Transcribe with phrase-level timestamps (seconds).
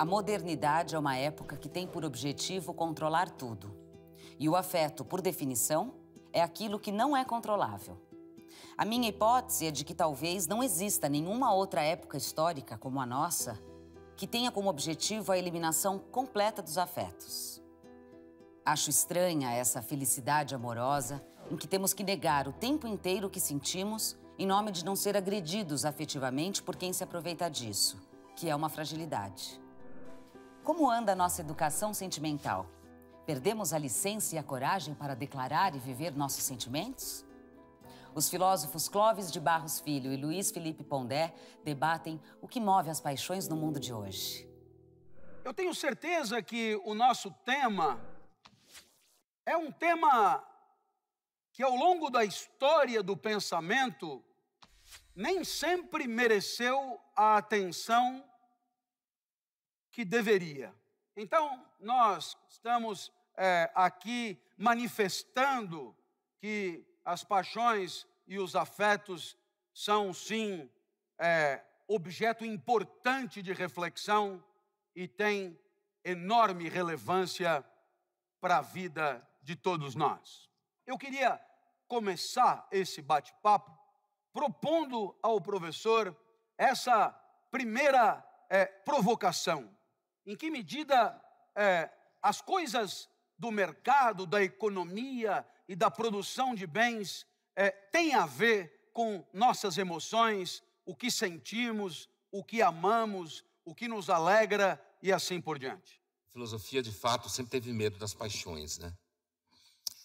[0.00, 3.70] A modernidade é uma época que tem por objetivo controlar tudo.
[4.38, 5.92] E o afeto, por definição,
[6.32, 7.98] é aquilo que não é controlável.
[8.78, 13.04] A minha hipótese é de que talvez não exista nenhuma outra época histórica como a
[13.04, 13.60] nossa
[14.16, 17.62] que tenha como objetivo a eliminação completa dos afetos.
[18.64, 23.38] Acho estranha essa felicidade amorosa em que temos que negar o tempo inteiro o que
[23.38, 27.98] sentimos em nome de não ser agredidos afetivamente por quem se aproveita disso,
[28.34, 29.60] que é uma fragilidade.
[30.62, 32.66] Como anda a nossa educação sentimental?
[33.24, 37.24] Perdemos a licença e a coragem para declarar e viver nossos sentimentos?
[38.14, 41.32] Os filósofos Clóvis de Barros Filho e Luiz Felipe Pondé
[41.64, 44.46] debatem o que move as paixões no mundo de hoje.
[45.42, 47.98] Eu tenho certeza que o nosso tema
[49.46, 50.44] é um tema
[51.52, 54.22] que, ao longo da história do pensamento,
[55.16, 58.29] nem sempre mereceu a atenção
[59.90, 60.74] que deveria.
[61.16, 65.96] Então, nós estamos é, aqui manifestando
[66.38, 69.36] que as paixões e os afetos
[69.72, 70.70] são, sim,
[71.18, 74.42] é, objeto importante de reflexão
[74.94, 75.58] e têm
[76.04, 77.64] enorme relevância
[78.40, 80.48] para a vida de todos nós.
[80.86, 81.40] Eu queria
[81.88, 83.76] começar esse bate-papo
[84.32, 86.16] propondo ao professor
[86.56, 87.10] essa
[87.50, 89.68] primeira é, provocação.
[90.26, 91.20] Em que medida
[91.54, 91.90] é,
[92.22, 93.08] as coisas
[93.38, 99.78] do mercado, da economia e da produção de bens é, têm a ver com nossas
[99.78, 106.00] emoções, o que sentimos, o que amamos, o que nos alegra e assim por diante.
[106.28, 108.92] A filosofia, de fato, sempre teve medo das paixões, né?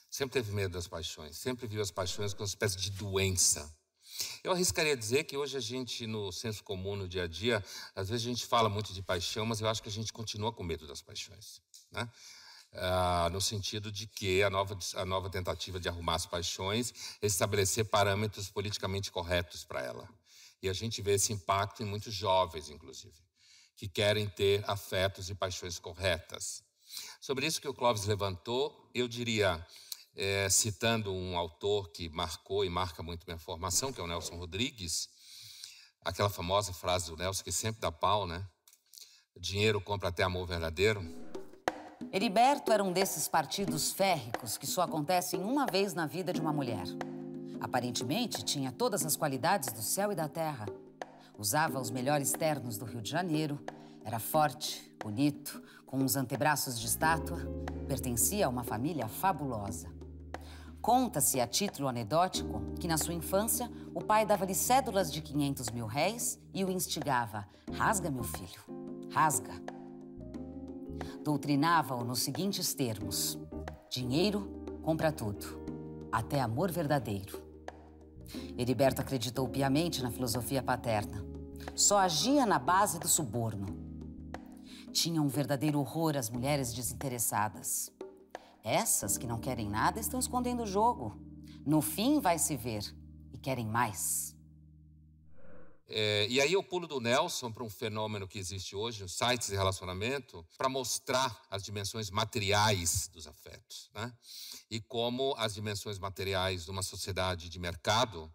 [0.10, 3.70] Sempre teve medo das paixões, sempre viu as paixões como uma espécie de doença.
[4.44, 7.64] Eu arriscaria dizer que hoje a gente, no senso comum, no dia a dia,
[7.96, 10.52] às vezes a gente fala muito de paixão, mas eu acho que a gente continua
[10.52, 11.62] com medo das paixões.
[11.92, 12.10] Né?
[12.74, 17.28] Ah, no sentido de que a nova, a nova tentativa de arrumar as paixões é
[17.28, 20.08] estabelecer parâmetros politicamente corretos para ela.
[20.62, 23.16] E a gente vê esse impacto em muitos jovens, inclusive,
[23.76, 26.64] que querem ter afetos e paixões corretas.
[27.22, 29.66] Sobre isso que o Clóvis levantou, eu diria
[30.16, 34.36] é, citando um autor que marcou e marca muito minha formação, que é o Nelson
[34.36, 35.10] Rodrigues,
[36.04, 38.48] aquela famosa frase do Nelson que sempre dá pau, né?
[39.38, 41.04] Dinheiro compra até amor verdadeiro.
[42.12, 46.54] Heriberto era um desses partidos férricos que só acontecem uma vez na vida de uma
[46.54, 46.86] mulher.
[47.60, 50.66] Aparentemente, tinha todas as qualidades do céu e da terra.
[51.38, 53.60] Usava os melhores ternos do Rio de Janeiro,
[54.04, 57.40] era forte, bonito, com uns antebraços de estátua,
[57.88, 59.95] pertencia a uma família fabulosa.
[60.86, 65.88] Conta-se, a título anedótico, que na sua infância o pai dava-lhe cédulas de 500 mil
[65.88, 68.62] réis e o instigava: rasga, meu filho,
[69.10, 69.52] rasga.
[71.24, 73.36] Doutrinava-o nos seguintes termos:
[73.90, 75.60] dinheiro compra tudo,
[76.12, 77.42] até amor verdadeiro.
[78.56, 81.26] Heriberto acreditou piamente na filosofia paterna.
[81.74, 83.66] Só agia na base do suborno.
[84.92, 87.95] Tinha um verdadeiro horror às mulheres desinteressadas.
[88.66, 91.16] Essas que não querem nada estão escondendo o jogo.
[91.64, 92.84] No fim, vai se ver.
[93.32, 94.36] E querem mais.
[95.88, 99.50] É, e aí eu pulo do Nelson para um fenômeno que existe hoje, os sites
[99.50, 103.92] de relacionamento, para mostrar as dimensões materiais dos afetos.
[103.94, 104.12] Né?
[104.72, 108.34] E como as dimensões materiais de uma sociedade de mercado,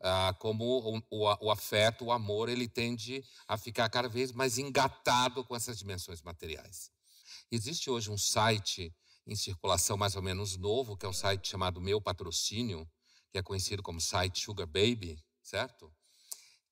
[0.00, 4.56] ah, como o, o, o afeto, o amor, ele tende a ficar cada vez mais
[4.56, 6.90] engatado com essas dimensões materiais.
[7.52, 8.90] Existe hoje um site
[9.26, 12.88] em circulação mais ou menos novo, que é um site chamado Meu Patrocínio,
[13.30, 15.92] que é conhecido como site Sugar Baby, certo?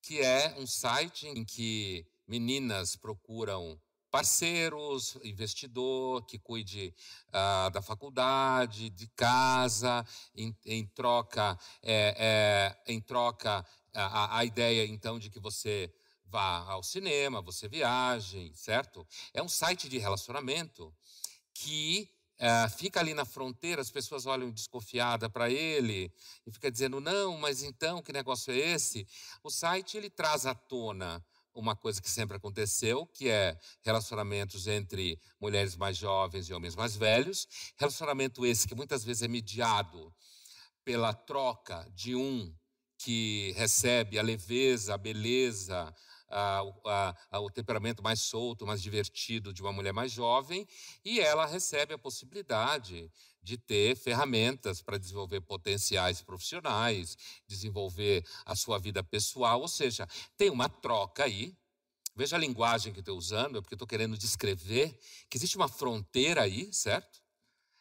[0.01, 3.79] Que é um site em que meninas procuram
[4.09, 6.95] parceiros, investidor que cuide
[7.27, 12.15] uh, da faculdade, de casa, em, em troca, é,
[12.87, 15.93] é, em troca a, a ideia então de que você
[16.27, 19.05] vá ao cinema, você viaje, certo?
[19.33, 20.95] É um site de relacionamento
[21.53, 26.11] que é, fica ali na fronteira, as pessoas olham desconfiada para ele
[26.45, 29.07] e fica dizendo não, mas então que negócio é esse?
[29.43, 31.23] O site ele traz à tona
[31.53, 36.97] uma coisa que sempre aconteceu, que é relacionamentos entre mulheres mais jovens e homens mais
[36.97, 37.47] velhos,
[37.77, 40.13] relacionamento esse que muitas vezes é mediado
[40.83, 42.53] pela troca de um
[42.97, 45.93] que recebe a leveza, a beleza,
[47.31, 50.67] o temperamento mais solto, mais divertido de uma mulher mais jovem,
[51.03, 53.11] e ela recebe a possibilidade
[53.41, 57.17] de ter ferramentas para desenvolver potenciais profissionais,
[57.47, 61.55] desenvolver a sua vida pessoal, ou seja, tem uma troca aí
[62.15, 64.97] Veja a linguagem que estou usando, é porque estou querendo descrever
[65.29, 67.21] que existe uma fronteira aí, certo?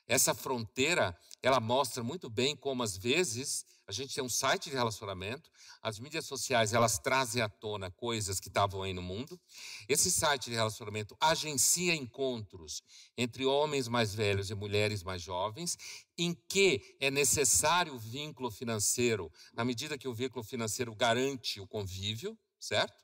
[0.08, 4.76] Essa fronteira, ela mostra muito bem como às vezes a gente tem um site de
[4.76, 5.50] relacionamento,
[5.82, 9.38] as mídias sociais elas trazem à tona coisas que estavam aí no mundo.
[9.86, 12.82] Esse site de relacionamento agencia encontros
[13.16, 15.76] entre homens mais velhos e mulheres mais jovens,
[16.16, 21.66] em que é necessário o vínculo financeiro, na medida que o vínculo financeiro garante o
[21.66, 22.94] convívio, certo?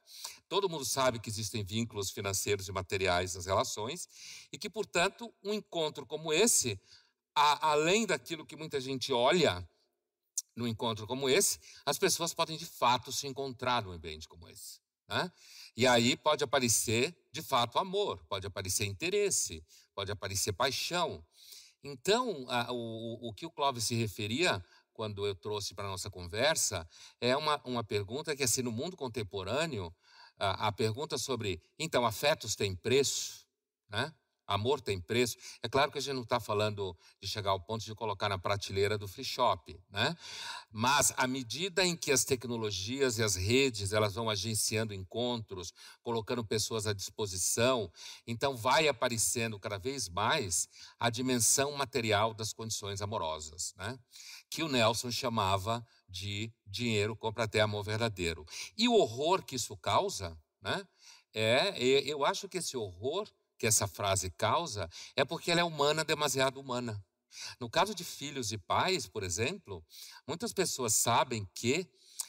[0.49, 4.09] Todo mundo sabe que existem vínculos financeiros e materiais nas relações
[4.51, 6.81] e que, portanto, um encontro como esse,
[7.35, 9.69] a, além daquilo que muita gente olha
[10.61, 14.79] num encontro como esse, as pessoas podem de fato se encontrar num ambiente como esse.
[15.09, 15.31] Né?
[15.77, 19.65] E aí pode aparecer, de fato, amor, pode aparecer interesse,
[19.95, 21.25] pode aparecer paixão.
[21.83, 26.11] Então, a, o, o que o Clóvis se referia quando eu trouxe para a nossa
[26.11, 26.89] conversa
[27.21, 29.93] é uma, uma pergunta que, assim, no mundo contemporâneo,
[30.39, 33.47] a, a pergunta sobre, então, afetos têm preço?
[33.89, 34.15] Né?
[34.51, 35.37] Amor tem preço.
[35.63, 38.37] É claro que a gente não está falando de chegar ao ponto de colocar na
[38.37, 40.17] prateleira do free shop, né?
[40.73, 46.45] Mas à medida em que as tecnologias e as redes elas vão agenciando encontros, colocando
[46.45, 47.89] pessoas à disposição,
[48.27, 50.69] então vai aparecendo cada vez mais
[50.99, 53.97] a dimensão material das condições amorosas, né?
[54.51, 58.45] Que o Nelson chamava de dinheiro compra até amor verdadeiro.
[58.77, 60.85] E o horror que isso causa, né?
[61.33, 63.29] É, eu acho que esse horror
[63.61, 66.99] que essa frase causa é porque ela é humana, demasiado humana.
[67.61, 69.85] No caso de filhos e pais, por exemplo,
[70.27, 71.87] muitas pessoas sabem que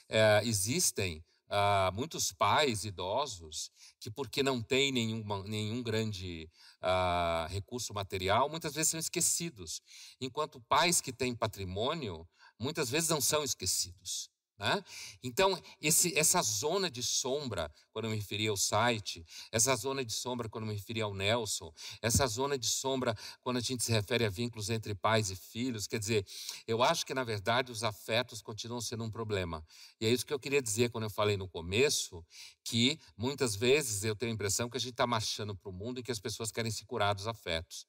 [0.09, 6.49] é, existem ah, muitos pais idosos que, porque não têm nenhum, nenhum grande
[6.81, 9.81] ah, recurso material, muitas vezes são esquecidos.
[10.19, 12.27] Enquanto pais que têm patrimônio,
[12.59, 14.29] muitas vezes não são esquecidos.
[14.61, 14.85] Né?
[15.23, 20.13] Então, esse, essa zona de sombra, quando eu me referi ao site, essa zona de
[20.13, 23.91] sombra quando eu me referi ao Nelson, essa zona de sombra quando a gente se
[23.91, 26.27] refere a vínculos entre pais e filhos, quer dizer,
[26.67, 29.65] eu acho que, na verdade, os afetos continuam sendo um problema.
[29.99, 32.23] E é isso que eu queria dizer quando eu falei no começo,
[32.63, 35.99] que muitas vezes eu tenho a impressão que a gente está marchando para o mundo
[35.99, 37.87] e que as pessoas querem se curar dos afetos.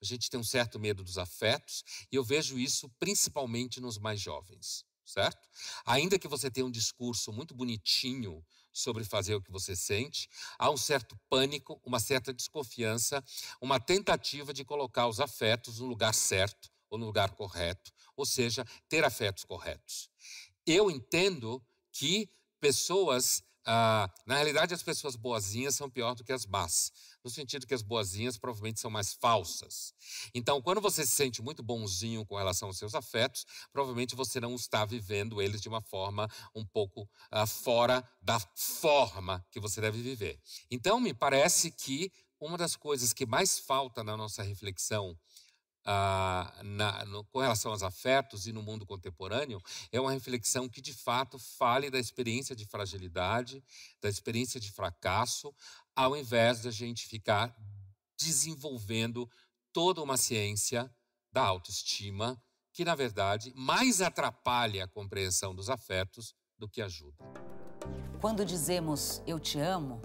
[0.00, 1.82] A gente tem um certo medo dos afetos,
[2.12, 5.48] e eu vejo isso principalmente nos mais jovens certo?
[5.84, 10.70] Ainda que você tenha um discurso muito bonitinho sobre fazer o que você sente, há
[10.70, 13.24] um certo pânico, uma certa desconfiança,
[13.60, 18.66] uma tentativa de colocar os afetos no lugar certo ou no lugar correto, ou seja,
[18.88, 20.10] ter afetos corretos.
[20.66, 22.28] Eu entendo que
[22.60, 26.92] pessoas ah, na realidade, as pessoas boazinhas são pior do que as más,
[27.24, 29.92] no sentido que as boazinhas provavelmente são mais falsas.
[30.32, 34.54] Então, quando você se sente muito bonzinho com relação aos seus afetos, provavelmente você não
[34.54, 40.00] está vivendo eles de uma forma um pouco ah, fora da forma que você deve
[40.00, 40.40] viver.
[40.70, 45.18] Então, me parece que uma das coisas que mais falta na nossa reflexão
[45.88, 49.62] ah, na, no, com relação aos afetos e no mundo contemporâneo
[49.92, 53.62] é uma reflexão que de fato fale da experiência de fragilidade,
[54.02, 55.54] da experiência de fracasso,
[55.94, 57.56] ao invés da gente ficar
[58.18, 59.30] desenvolvendo
[59.72, 60.92] toda uma ciência
[61.32, 67.24] da autoestima que, na verdade, mais atrapalha a compreensão dos afetos do que ajuda.
[68.20, 70.02] Quando dizemos eu te amo,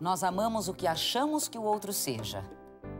[0.00, 2.42] nós amamos o que achamos que o outro seja,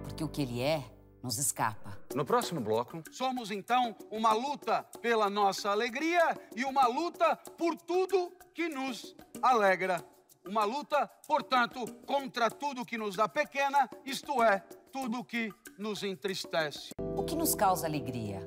[0.03, 1.99] porque o que ele é nos escapa.
[2.15, 8.33] No próximo bloco, somos então uma luta pela nossa alegria e uma luta por tudo
[8.55, 10.05] que nos alegra.
[10.47, 14.61] Uma luta, portanto, contra tudo que nos dá pequena, isto é,
[14.91, 16.91] tudo que nos entristece.
[17.17, 18.41] O que nos causa alegria?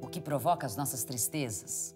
[0.00, 1.94] O que provoca as nossas tristezas?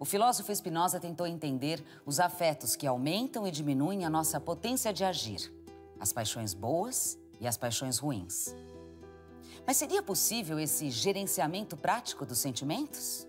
[0.00, 5.04] O filósofo Spinoza tentou entender os afetos que aumentam e diminuem a nossa potência de
[5.04, 5.52] agir,
[5.98, 8.54] as paixões boas e as paixões ruins.
[9.68, 13.28] Mas seria possível esse gerenciamento prático dos sentimentos?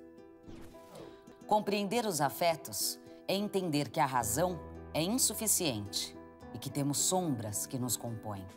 [1.46, 4.58] Compreender os afetos é entender que a razão
[4.94, 6.18] é insuficiente
[6.54, 8.48] e que temos sombras que nos compõem.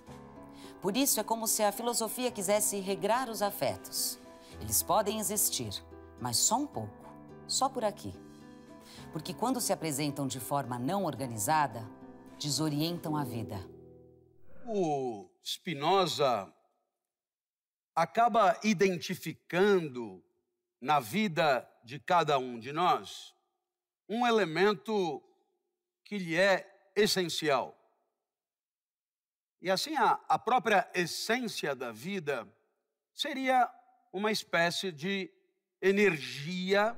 [0.80, 4.16] Por isso, é como se a filosofia quisesse regrar os afetos.
[4.60, 5.84] Eles podem existir,
[6.20, 7.10] mas só um pouco,
[7.48, 8.14] só por aqui.
[9.12, 11.84] Porque quando se apresentam de forma não organizada,
[12.38, 13.58] desorientam a vida.
[14.68, 16.48] O Spinoza
[17.94, 20.24] acaba identificando
[20.80, 23.34] na vida de cada um de nós
[24.08, 25.22] um elemento
[26.04, 27.78] que lhe é essencial.
[29.60, 32.46] E assim, a, a própria essência da vida
[33.14, 33.72] seria
[34.12, 35.32] uma espécie de
[35.80, 36.96] energia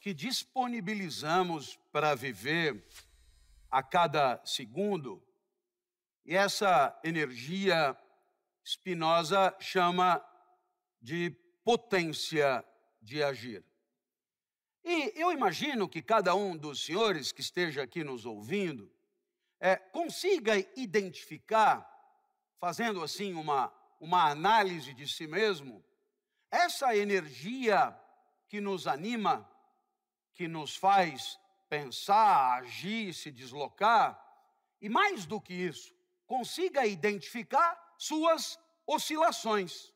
[0.00, 2.84] que disponibilizamos para viver
[3.70, 5.22] a cada segundo.
[6.24, 7.96] E essa energia
[8.68, 10.22] Spinoza chama
[11.00, 11.30] de
[11.64, 12.62] potência
[13.00, 13.64] de agir.
[14.84, 18.92] E eu imagino que cada um dos senhores que esteja aqui nos ouvindo
[19.58, 21.82] é, consiga identificar,
[22.58, 25.82] fazendo assim uma, uma análise de si mesmo,
[26.50, 27.98] essa energia
[28.48, 29.50] que nos anima,
[30.34, 34.22] que nos faz pensar, agir, se deslocar,
[34.78, 35.96] e mais do que isso,
[36.26, 39.92] consiga identificar suas oscilações.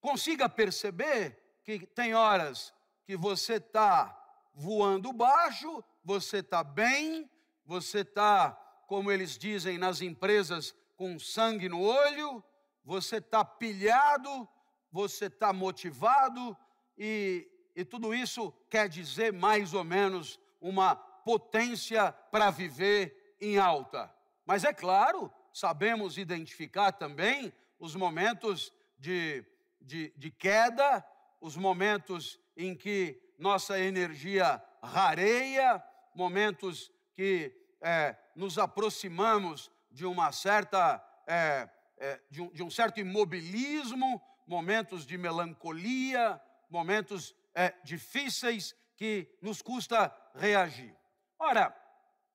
[0.00, 2.72] Consiga perceber que tem horas
[3.04, 4.14] que você está
[4.54, 7.28] voando baixo, você está bem,
[7.64, 8.52] você está,
[8.86, 12.44] como eles dizem nas empresas, com sangue no olho,
[12.84, 14.48] você está pilhado,
[14.90, 16.56] você está motivado,
[16.96, 24.12] e, e tudo isso quer dizer mais ou menos uma potência para viver em alta.
[24.44, 29.44] Mas é claro, sabemos identificar também os momentos de,
[29.80, 31.04] de, de queda,
[31.40, 35.82] os momentos em que nossa energia rareia,
[36.14, 43.00] momentos que é, nos aproximamos de uma certa é, é, de, um, de, um, certo
[43.00, 46.40] imobilismo, momentos de melancolia,
[46.70, 50.94] momentos é, difíceis que nos custa reagir.
[51.38, 51.74] Ora,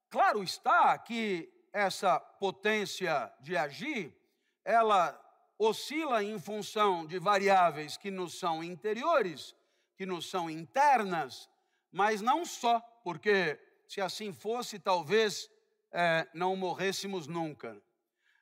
[0.09, 4.15] claro está que essa potência de agir,
[4.63, 5.19] ela
[5.57, 9.55] oscila em função de variáveis que nos são interiores,
[9.97, 11.49] que nos são internas,
[11.91, 15.49] mas não só, porque se assim fosse, talvez
[15.91, 17.81] é, não morrêssemos nunca.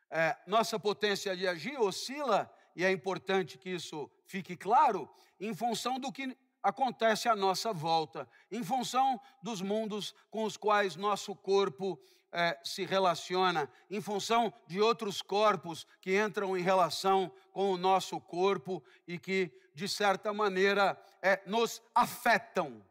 [0.10, 5.10] É, nossa potência de agir oscila, e é importante que isso fique claro,
[5.40, 10.96] em função do que acontece à nossa volta, em função dos mundos com os quais
[10.96, 12.00] nosso corpo
[12.32, 18.20] é, se relaciona, em função de outros corpos que entram em relação com o nosso
[18.20, 22.82] corpo e que, de certa maneira, é, nos afetam.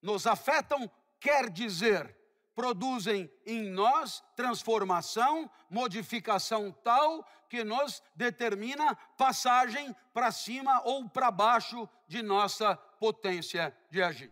[0.00, 0.90] Nos afetam
[1.24, 2.14] quer dizer,
[2.54, 11.88] produzem em nós transformação, modificação tal que nos determina passagem para cima ou para baixo
[12.06, 14.30] de nossa potência de agir.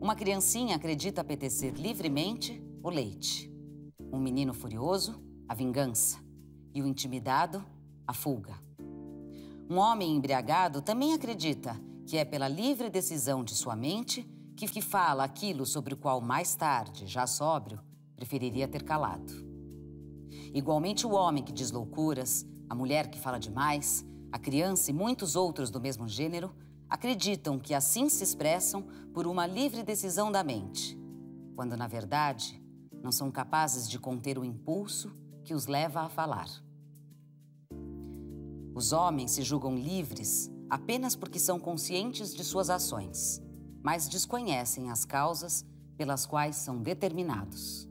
[0.00, 3.57] Uma criancinha acredita apetecer livremente o leite.
[4.12, 6.18] Um menino furioso, a vingança.
[6.74, 7.64] E o intimidado,
[8.06, 8.54] a fuga.
[9.70, 15.22] Um homem embriagado também acredita que é pela livre decisão de sua mente que, fala
[15.24, 17.80] aquilo sobre o qual mais tarde, já sóbrio,
[18.16, 19.32] preferiria ter calado.
[20.52, 25.36] Igualmente, o homem que diz loucuras, a mulher que fala demais, a criança e muitos
[25.36, 26.54] outros do mesmo gênero
[26.88, 30.98] acreditam que assim se expressam por uma livre decisão da mente,
[31.54, 32.60] quando na verdade
[33.02, 35.14] não são capazes de conter o impulso
[35.44, 36.48] que os leva a falar.
[38.74, 43.42] Os homens se julgam livres apenas porque são conscientes de suas ações,
[43.82, 45.64] mas desconhecem as causas
[45.96, 47.88] pelas quais são determinados.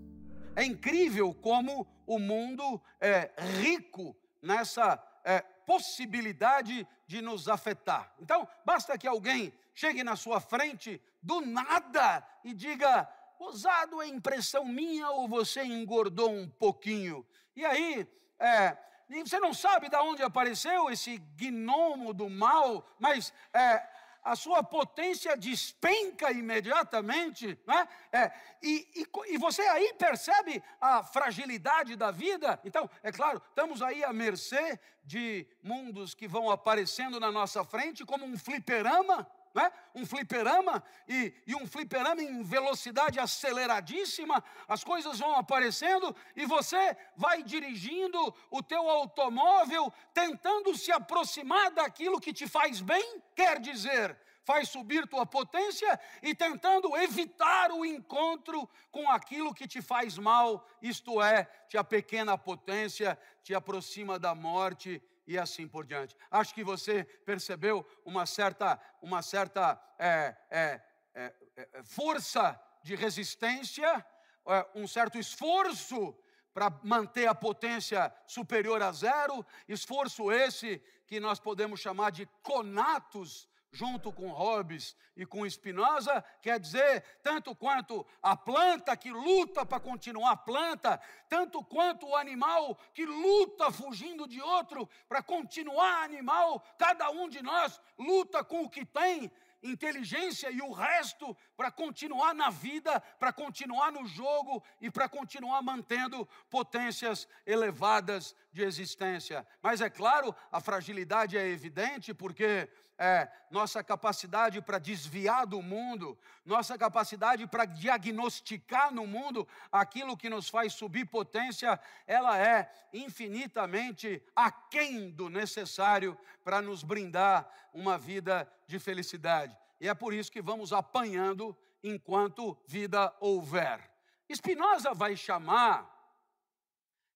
[0.56, 8.14] É incrível como o mundo é rico nessa é, possibilidade de nos afetar.
[8.20, 13.08] Então, basta que alguém chegue na sua frente do nada e diga:
[13.40, 17.26] ousado é impressão minha ou você engordou um pouquinho?
[17.56, 18.08] E aí,
[18.40, 18.78] é,
[19.26, 23.82] você não sabe de onde apareceu esse gnomo do mal, mas é,
[24.28, 27.88] a sua potência despenca imediatamente, né?
[28.12, 32.60] É, e, e, e, você aí percebe a fragilidade da vida.
[32.66, 38.06] Então, é claro, estamos aí à mercê de mundos que vão aparecendo na nossa frente
[38.06, 39.72] como um fliperama né?
[39.94, 46.96] um fliperama e, e um fliperama em velocidade aceleradíssima, as coisas vão aparecendo e você
[47.16, 54.18] vai dirigindo o teu automóvel tentando se aproximar daquilo que te faz bem, quer dizer,
[54.48, 60.66] faz subir tua potência e tentando evitar o encontro com aquilo que te faz mal,
[60.82, 66.16] isto é, te a pequena potência te aproxima da morte e assim por diante.
[66.32, 70.82] Acho que você percebeu uma certa, uma certa é, é,
[71.14, 74.06] é, é força de resistência,
[74.48, 76.16] é, um certo esforço
[76.54, 83.48] para manter a potência superior a zero, esforço esse que nós podemos chamar de conatos
[83.72, 89.80] junto com Hobbes e com Spinoza, quer dizer, tanto quanto a planta que luta para
[89.80, 97.10] continuar planta, tanto quanto o animal que luta fugindo de outro para continuar animal, cada
[97.10, 99.32] um de nós luta com o que tem,
[99.62, 105.62] inteligência e o resto para continuar na vida, para continuar no jogo e para continuar
[105.62, 109.46] mantendo potências elevadas de existência.
[109.62, 116.18] Mas é claro, a fragilidade é evidente porque é, nossa capacidade para desviar do mundo,
[116.44, 124.24] nossa capacidade para diagnosticar no mundo aquilo que nos faz subir potência, ela é infinitamente
[124.36, 129.56] aquém do necessário para nos brindar uma vida de felicidade.
[129.80, 133.88] E é por isso que vamos apanhando enquanto vida houver.
[134.34, 135.97] Spinoza vai chamar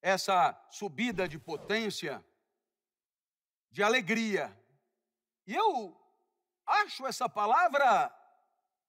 [0.01, 2.23] essa subida de potência
[3.69, 4.55] de alegria.
[5.45, 5.99] E eu
[6.65, 8.13] acho essa palavra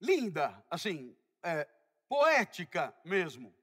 [0.00, 1.68] linda, assim, é,
[2.08, 3.54] poética mesmo.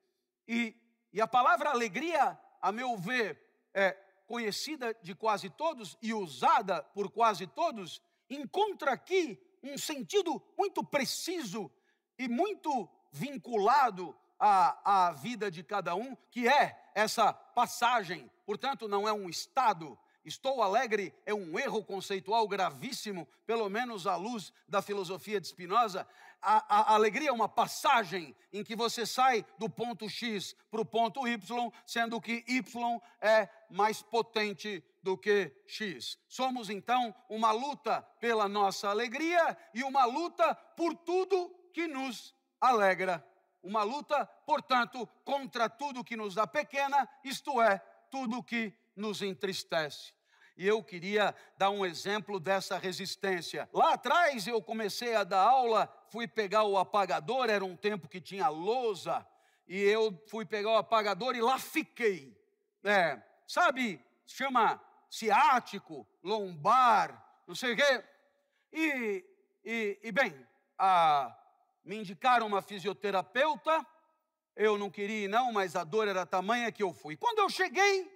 [0.48, 0.76] E,
[1.12, 3.42] e a palavra alegria, a meu ver,
[3.74, 3.92] é
[4.26, 11.72] conhecida de quase todos e usada por quase todos, encontra aqui um sentido muito preciso
[12.18, 18.30] e muito vinculado à, à vida de cada um, que é essa passagem.
[18.46, 24.16] Portanto, não é um estado, Estou alegre é um erro conceitual gravíssimo, pelo menos à
[24.16, 26.06] luz da filosofia de Spinoza.
[26.42, 30.86] A, a, alegria é uma passagem em que você sai do ponto X para o
[30.86, 36.18] ponto Y, sendo que Y é mais potente do que X.
[36.28, 43.26] Somos então uma luta pela nossa alegria e uma luta por tudo que nos alegra.
[43.62, 50.14] Uma luta, portanto, contra tudo que nos dá pequena, isto é, tudo que nos entristece.
[50.56, 53.70] E eu queria dar um exemplo dessa resistência.
[53.74, 58.20] Lá atrás eu comecei a dar aula, fui pegar o apagador, era um tempo que
[58.20, 59.26] tinha lousa,
[59.66, 62.38] e eu fui pegar o apagador e lá fiquei.
[62.84, 68.04] É, sabe, chama ciático, lombar, não sei o quê.
[68.74, 69.26] E,
[69.64, 70.46] e, e bem,
[70.78, 71.36] a,
[71.90, 73.84] me indicaram uma fisioterapeuta,
[74.56, 77.18] eu não queria ir não, mas a dor era tamanha que eu fui.
[77.18, 78.08] Quando eu cheguei,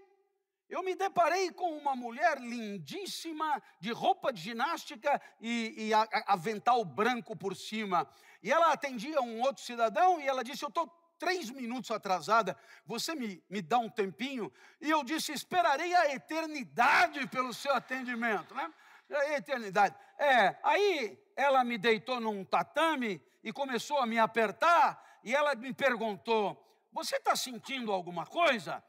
[0.69, 5.91] eu me deparei com uma mulher lindíssima, de roupa de ginástica e, e
[6.27, 8.07] avental branco por cima.
[8.43, 12.55] E ela atendia um outro cidadão e ela disse: Eu estou três minutos atrasada,
[12.85, 14.53] você me, me dá um tempinho?
[14.79, 18.71] E eu disse: Esperarei a eternidade pelo seu atendimento, né?
[19.09, 19.95] A eternidade.
[20.19, 25.73] É, aí ela me deitou num tatame e começou a me apertar e ela me
[25.73, 28.83] perguntou: Você está sentindo alguma coisa?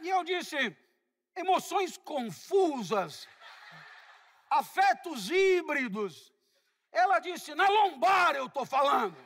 [0.00, 0.76] E eu disse:
[1.36, 3.28] emoções confusas,
[4.50, 6.32] afetos híbridos.
[6.90, 9.16] Ela disse: na lombar eu estou falando.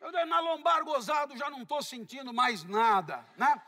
[0.00, 3.60] Eu disse, na lombar gozado já não estou sentindo mais nada, né?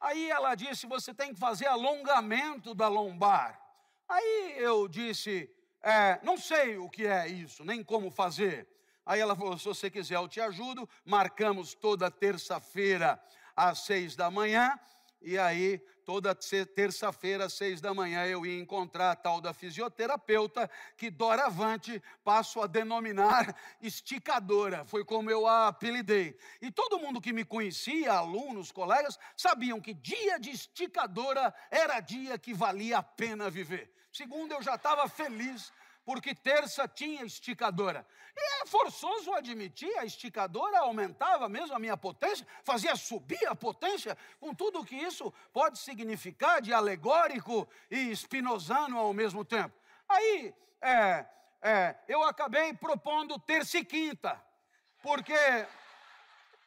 [0.00, 3.60] Aí ela disse: você tem que fazer alongamento da lombar.
[4.08, 5.48] Aí eu disse:
[5.82, 8.79] é, não sei o que é isso, nem como fazer.
[9.04, 10.88] Aí ela falou: se você quiser, eu te ajudo.
[11.04, 13.20] Marcamos toda terça-feira
[13.56, 14.78] às seis da manhã.
[15.22, 20.68] E aí, toda terça-feira, às seis da manhã, eu ia encontrar a tal da fisioterapeuta,
[20.96, 24.84] que doravante passo a denominar esticadora.
[24.86, 26.38] Foi como eu a apelidei.
[26.62, 32.38] E todo mundo que me conhecia, alunos, colegas, sabiam que dia de esticadora era dia
[32.38, 33.92] que valia a pena viver.
[34.10, 35.70] Segundo, eu já estava feliz
[36.10, 38.04] porque terça tinha esticadora.
[38.36, 44.18] E é forçoso admitir, a esticadora aumentava mesmo a minha potência, fazia subir a potência,
[44.40, 49.72] com tudo o que isso pode significar de alegórico e espinosano ao mesmo tempo.
[50.08, 51.26] Aí, é,
[51.62, 54.42] é, eu acabei propondo terça e quinta,
[55.04, 55.38] porque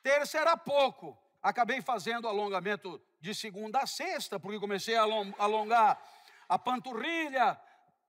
[0.02, 1.18] terça era pouco.
[1.42, 5.04] Acabei fazendo alongamento de segunda a sexta, porque comecei a
[5.38, 6.02] alongar
[6.48, 7.60] a panturrilha,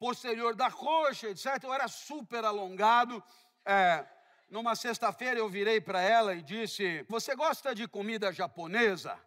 [0.05, 1.47] posterior da coxa, etc.
[1.63, 3.25] Eu era super alongado.
[3.65, 4.05] É,
[4.51, 9.19] numa sexta-feira eu virei para ela e disse: Você gosta de comida japonesa?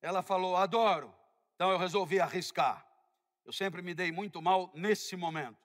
[0.00, 1.12] Ela falou: Adoro.
[1.56, 2.86] Então eu resolvi arriscar.
[3.44, 5.58] Eu sempre me dei muito mal nesse momento.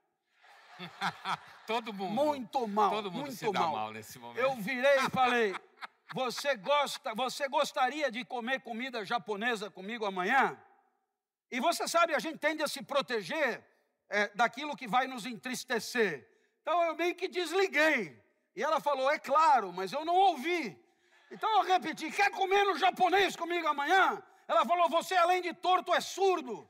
[1.67, 2.15] Todo mundo.
[2.15, 2.89] Muito mal.
[2.89, 3.71] Todo mundo muito se dá mal.
[3.73, 4.39] mal nesse momento.
[4.39, 5.55] Eu virei e falei:
[6.15, 10.57] Você gosta, você gostaria de comer comida japonesa comigo amanhã?
[11.51, 13.63] E você sabe, a gente tende a se proteger
[14.09, 16.27] é, daquilo que vai nos entristecer.
[16.61, 18.21] Então eu meio que desliguei.
[18.55, 20.77] E ela falou: É claro, mas eu não ouvi.
[21.31, 24.21] Então eu repeti: Quer comer no japonês comigo amanhã?
[24.47, 26.67] Ela falou: Você, além de torto, é surdo.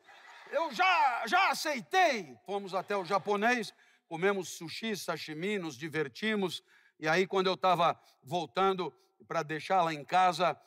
[0.51, 2.37] Eu já, já aceitei.
[2.45, 3.73] Fomos até o japonês,
[4.07, 6.63] comemos sushi, sashimi, nos divertimos.
[6.99, 8.93] E aí, quando eu estava voltando
[9.27, 10.59] para deixá-la em casa,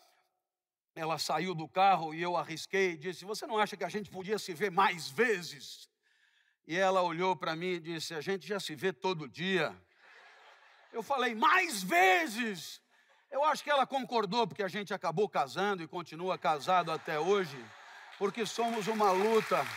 [0.94, 4.10] ela saiu do carro e eu arrisquei e disse: Você não acha que a gente
[4.10, 5.89] podia se ver mais vezes?
[6.70, 9.76] E ela olhou para mim e disse: A gente já se vê todo dia.
[10.92, 12.80] Eu falei, mais vezes!
[13.28, 17.58] Eu acho que ela concordou, porque a gente acabou casando e continua casado até hoje,
[18.20, 19.60] porque somos uma luta.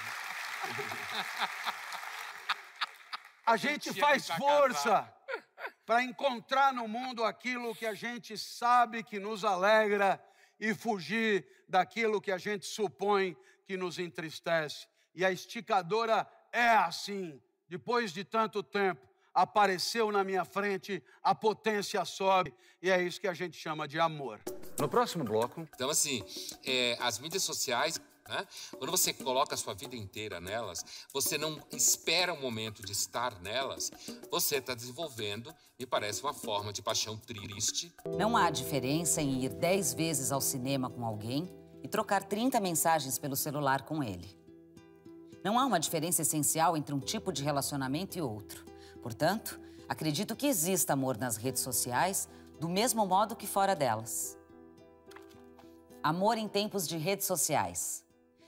[3.43, 5.11] A gente faz força
[5.87, 10.23] para encontrar no mundo aquilo que a gente sabe que nos alegra
[10.59, 14.87] e fugir daquilo que a gente supõe que nos entristece.
[15.13, 19.01] E a esticadora é assim, depois de tanto tempo,
[19.33, 23.99] apareceu na minha frente, a potência sobe, e é isso que a gente chama de
[23.99, 24.39] amor.
[24.79, 25.67] No próximo bloco.
[25.73, 26.23] Então, assim,
[26.63, 28.47] é, as mídias sociais né?
[28.77, 32.93] Quando você coloca a sua vida inteira nelas, você não espera o um momento de
[32.93, 33.91] estar nelas,
[34.31, 37.93] você está desenvolvendo e parece uma forma de paixão triste.
[38.17, 43.19] Não há diferença em ir 10 vezes ao cinema com alguém e trocar 30 mensagens
[43.19, 44.42] pelo celular com ele.
[45.43, 48.65] Não há uma diferença essencial entre um tipo de relacionamento e outro.
[49.01, 52.29] Portanto, acredito que exista amor nas redes sociais
[52.59, 54.37] do mesmo modo que fora delas.
[56.01, 58.05] Amor em tempos de redes sociais.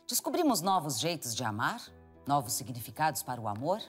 [0.08, 1.82] Descobrimos novos jeitos de amar?
[2.26, 3.82] Novos significados para o amor?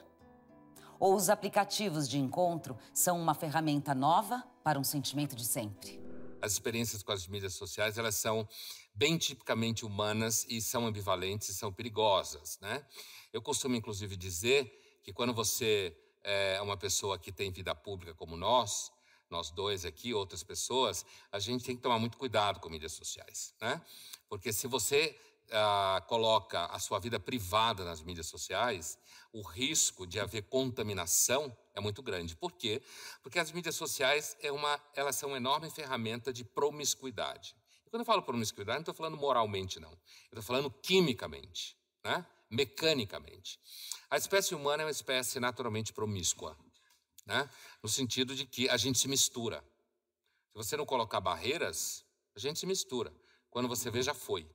[0.99, 6.06] Ou os aplicativos de encontro são uma ferramenta nova para um sentimento de sempre?
[6.41, 8.47] As experiências com as mídias sociais, elas são
[8.93, 12.85] bem tipicamente humanas e são ambivalentes e são perigosas, né?
[13.33, 18.35] Eu costumo, inclusive, dizer que quando você é uma pessoa que tem vida pública como
[18.35, 18.91] nós,
[19.29, 23.53] nós dois aqui, outras pessoas, a gente tem que tomar muito cuidado com mídias sociais,
[23.61, 23.81] né?
[24.29, 25.17] Porque se você
[25.51, 28.97] ah, coloca a sua vida privada nas mídias sociais,
[29.31, 32.35] o risco de haver contaminação é muito grande.
[32.35, 32.81] Por quê?
[33.21, 37.55] Porque as mídias sociais é uma, elas são uma enorme ferramenta de promiscuidade.
[37.85, 39.91] E quando eu falo promiscuidade, não estou falando moralmente, não.
[39.91, 42.25] Eu estou falando quimicamente, né?
[42.49, 43.59] mecanicamente.
[44.09, 46.57] A espécie humana é uma espécie naturalmente promíscua,
[47.25, 47.47] né?
[47.83, 49.63] no sentido de que a gente se mistura.
[50.51, 52.03] Se você não colocar barreiras,
[52.35, 53.13] a gente se mistura.
[53.51, 54.49] Quando você vê, já foi.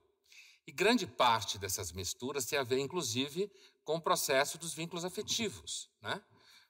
[0.67, 3.49] E grande parte dessas misturas tem a ver, inclusive,
[3.85, 5.89] com o processo dos vínculos afetivos.
[6.01, 6.21] Né?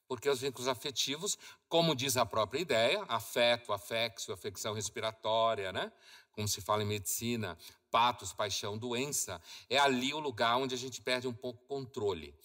[0.08, 1.38] Porque os vínculos afetivos,
[1.68, 5.92] como diz a própria ideia, afeto, afexo, afecção respiratória, né?
[6.34, 7.58] como se fala em medicina,
[7.90, 12.36] patos, paixão, doença, é ali o lugar onde a gente perde um pouco o controle.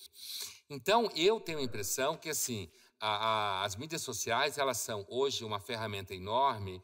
[0.71, 5.45] Então, eu tenho a impressão que, assim, a, a, as mídias sociais, elas são hoje
[5.45, 6.83] uma ferramenta enorme,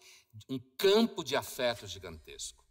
[0.49, 2.65] um campo de afeto gigantesco.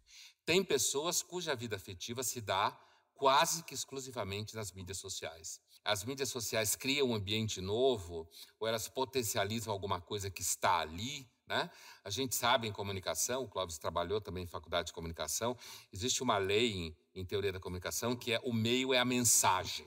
[0.44, 2.78] Tem pessoas cuja vida afetiva se dá
[3.14, 5.60] quase que exclusivamente nas mídias sociais.
[5.84, 11.28] As mídias sociais criam um ambiente novo, ou elas potencializam alguma coisa que está ali,
[11.46, 11.70] né?
[12.02, 15.56] A gente sabe em comunicação, o Clóvis trabalhou também em faculdade de comunicação,
[15.92, 19.86] existe uma lei em, em teoria da comunicação que é o meio é a mensagem.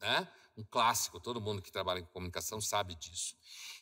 [0.00, 0.28] Né?
[0.56, 3.36] Um clássico, todo mundo que trabalha em comunicação sabe disso.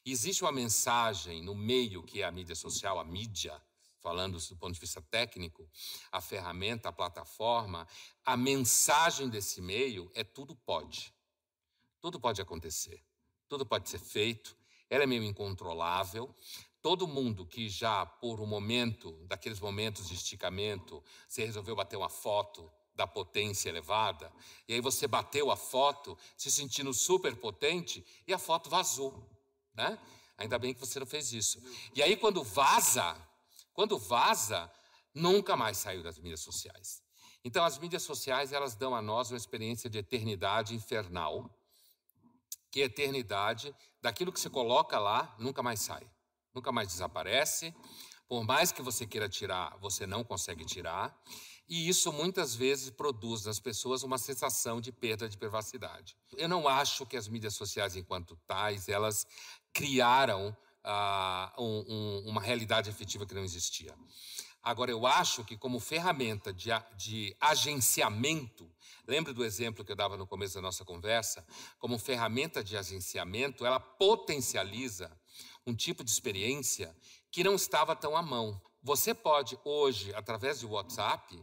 [0.05, 3.61] E existe uma mensagem no meio que é a mídia social, a mídia,
[4.01, 5.69] falando do ponto de vista técnico,
[6.13, 7.87] a ferramenta, a plataforma,
[8.25, 11.13] a mensagem desse meio é tudo pode.
[12.01, 13.03] Tudo pode acontecer,
[13.49, 14.57] tudo pode ser feito,
[14.91, 16.35] ela é meio incontrolável,
[16.81, 22.09] Todo mundo que já, por um momento, daqueles momentos de esticamento, você resolveu bater uma
[22.09, 24.33] foto da potência elevada,
[24.67, 29.29] e aí você bateu a foto se sentindo super potente e a foto vazou,
[29.75, 29.99] né?
[30.37, 31.61] Ainda bem que você não fez isso.
[31.95, 33.17] E aí quando vaza,
[33.73, 34.71] quando vaza,
[35.13, 37.03] nunca mais saiu das mídias sociais.
[37.45, 41.51] Então as mídias sociais, elas dão a nós uma experiência de eternidade infernal,
[42.71, 46.09] que é eternidade daquilo que você coloca lá, nunca mais sai
[46.59, 47.75] nunca mais desaparece.
[48.29, 51.17] Por mais que você queira tirar, você não consegue tirar.
[51.69, 56.17] E isso muitas vezes produz nas pessoas uma sensação de perda de privacidade.
[56.37, 59.27] Eu não acho que as mídias sociais, enquanto tais, elas
[59.73, 60.55] criaram
[60.85, 63.95] ah, um, um, uma realidade afetiva que não existia.
[64.69, 68.71] Agora, eu acho que, como ferramenta de, de agenciamento,
[69.07, 71.43] lembre do exemplo que eu dava no começo da nossa conversa?
[71.79, 75.11] Como ferramenta de agenciamento, ela potencializa
[75.67, 76.95] um tipo de experiência
[77.31, 78.61] que não estava tão à mão.
[78.83, 81.43] Você pode hoje, através de WhatsApp,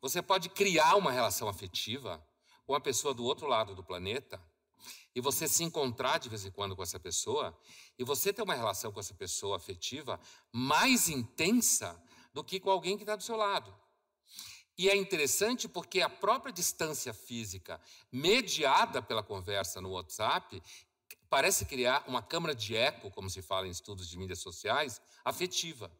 [0.00, 2.26] você pode criar uma relação afetiva
[2.66, 4.42] com a pessoa do outro lado do planeta
[5.14, 7.54] e você se encontrar de vez em quando com essa pessoa
[7.98, 10.18] e você ter uma relação com essa pessoa afetiva
[10.50, 12.02] mais intensa
[12.34, 13.74] do que com alguém que está do seu lado.
[14.76, 20.60] E é interessante porque a própria distância física, mediada pela conversa no WhatsApp,
[21.30, 25.90] parece criar uma câmara de eco, como se fala em estudos de mídias sociais, afetiva.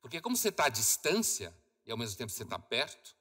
[0.00, 3.14] Porque como você está à distância e ao mesmo tempo você está perto,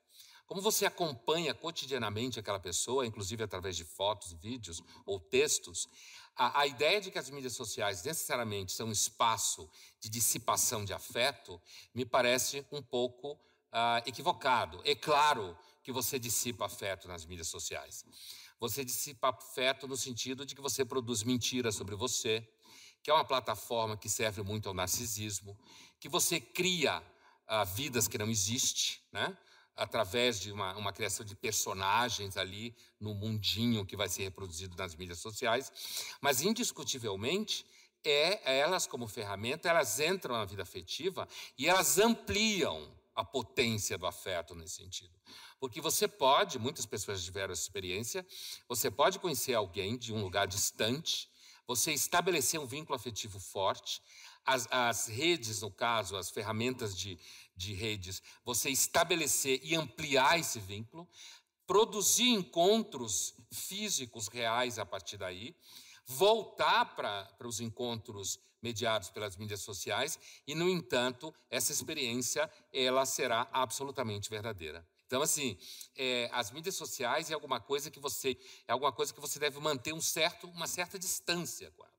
[0.47, 5.87] como você acompanha cotidianamente aquela pessoa, inclusive através de fotos, vídeos ou textos,
[6.35, 9.69] a, a, ideia de que as mídias sociais necessariamente são um espaço
[9.99, 11.61] de dissipação de afeto
[11.93, 14.81] me parece um pouco uh, equivocado.
[14.83, 18.05] É claro que você dissipa afeto nas mídias sociais.
[18.59, 22.47] Você dissipa afeto no sentido de que você produz mentiras sobre você,
[23.03, 25.57] que é uma plataforma que serve muito ao narcisismo,
[25.99, 29.37] que você cria uh, vidas que não existem, né?
[29.75, 34.95] Através de uma, uma, criação de personagens ali no mundinho que vai ser reproduzido nas
[34.95, 35.71] mídias sociais,
[36.21, 37.65] mas indiscutivelmente
[38.03, 44.05] é elas como ferramenta elas entram na vida afetiva e elas ampliam a potência do
[44.05, 45.13] afeto nesse sentido.
[45.59, 48.25] Porque você pode, muitas pessoas tiveram essa experiência,
[48.67, 51.29] você pode conhecer alguém de um lugar distante,
[51.65, 54.01] você estabelecer um vínculo afetivo forte,
[54.45, 57.17] as, as redes, no caso, as ferramentas de,
[57.55, 61.07] de redes, você estabelecer e ampliar esse vínculo,
[61.65, 65.55] produzir encontros físicos reais a partir daí,
[66.05, 73.47] voltar para os encontros mediados pelas mídias sociais e, no entanto, essa experiência ela será
[73.51, 74.85] absolutamente verdadeira.
[75.05, 75.57] Então, assim,
[75.95, 79.59] é, as mídias sociais é alguma coisa que você é alguma coisa que você deve
[79.59, 81.94] manter um certo, uma certa distância com elas.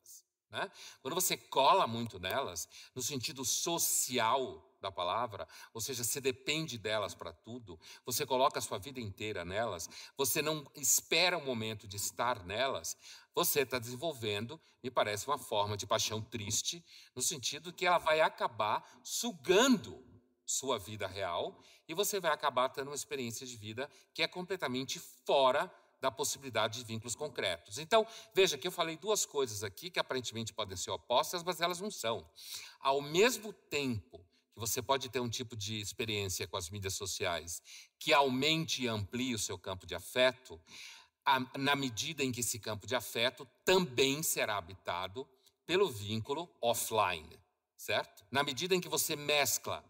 [0.56, 0.70] Né?
[1.02, 7.14] Quando você cola muito nelas, no sentido social da palavra, ou seja, você depende delas
[7.14, 11.96] para tudo, você coloca a sua vida inteira nelas, você não espera o momento de
[11.96, 12.96] estar nelas,
[13.34, 16.82] você está desenvolvendo, me parece, uma forma de paixão triste,
[17.14, 20.02] no sentido que ela vai acabar sugando
[20.46, 24.98] sua vida real e você vai acabar tendo uma experiência de vida que é completamente
[25.26, 27.78] fora da possibilidade de vínculos concretos.
[27.78, 31.80] Então, veja que eu falei duas coisas aqui que aparentemente podem ser opostas, mas elas
[31.80, 32.28] não são.
[32.80, 34.18] Ao mesmo tempo
[34.52, 37.62] que você pode ter um tipo de experiência com as mídias sociais
[37.98, 40.60] que aumente e amplie o seu campo de afeto,
[41.58, 45.28] na medida em que esse campo de afeto também será habitado
[45.66, 47.38] pelo vínculo offline,
[47.76, 48.24] certo?
[48.30, 49.84] Na medida em que você mescla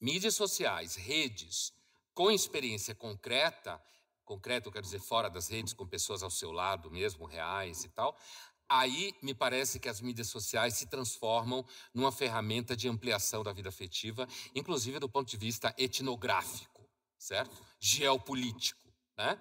[0.00, 1.72] mídias sociais, redes,
[2.12, 3.80] com experiência concreta,
[4.24, 7.88] concreta eu quero dizer fora das redes, com pessoas ao seu lado mesmo, reais e
[7.88, 8.16] tal,
[8.68, 13.68] Aí me parece que as mídias sociais se transformam numa ferramenta de ampliação da vida
[13.68, 17.62] afetiva, inclusive do ponto de vista etnográfico, certo?
[17.78, 19.38] Geopolítico, né?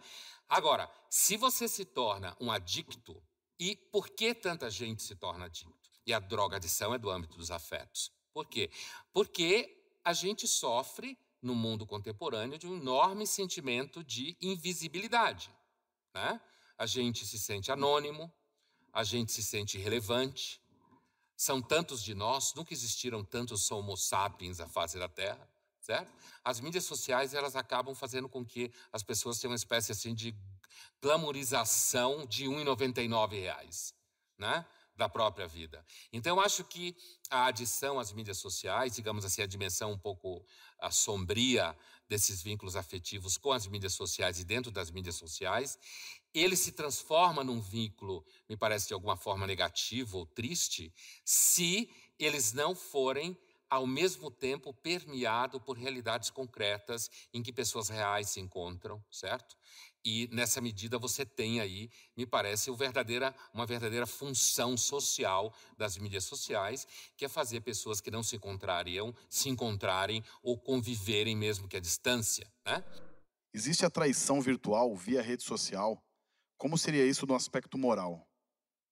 [0.49, 3.23] Agora, se você se torna um adicto,
[3.59, 5.89] e por que tanta gente se torna adicto?
[6.05, 8.11] E a droga adição é do âmbito dos afetos.
[8.33, 8.69] Por quê?
[9.13, 15.53] Porque a gente sofre no mundo contemporâneo de um enorme sentimento de invisibilidade,
[16.15, 16.41] né?
[16.77, 18.33] A gente se sente anônimo,
[18.91, 20.61] a gente se sente relevante.
[21.35, 25.47] São tantos de nós, nunca existiram tantos homo sapiens à face da Terra,
[25.81, 26.11] certo?
[26.43, 30.33] As mídias sociais, elas acabam fazendo com que as pessoas tenham uma espécie assim de
[31.01, 33.93] glamorização de R$ 1,99,
[34.37, 34.65] né?
[34.95, 35.85] Da própria vida.
[36.11, 36.95] Então, eu acho que
[37.29, 40.45] a adição às mídias sociais, digamos assim, a dimensão um pouco
[40.79, 41.75] a sombria
[42.07, 45.79] desses vínculos afetivos com as mídias sociais e dentro das mídias sociais,
[46.33, 52.53] ele se transforma num vínculo, me parece de alguma forma negativo ou triste, se eles
[52.53, 53.37] não forem
[53.69, 59.55] ao mesmo tempo permeado por realidades concretas em que pessoas reais se encontram, certo?
[60.05, 65.97] E nessa medida você tem aí, me parece, uma verdadeira, uma verdadeira função social das
[65.97, 66.85] mídias sociais,
[67.15, 71.79] que é fazer pessoas que não se encontrariam se encontrarem ou conviverem mesmo que à
[71.79, 72.51] distância.
[72.65, 72.83] Né?
[73.53, 76.03] Existe a traição virtual via rede social?
[76.57, 78.27] Como seria isso no aspecto moral?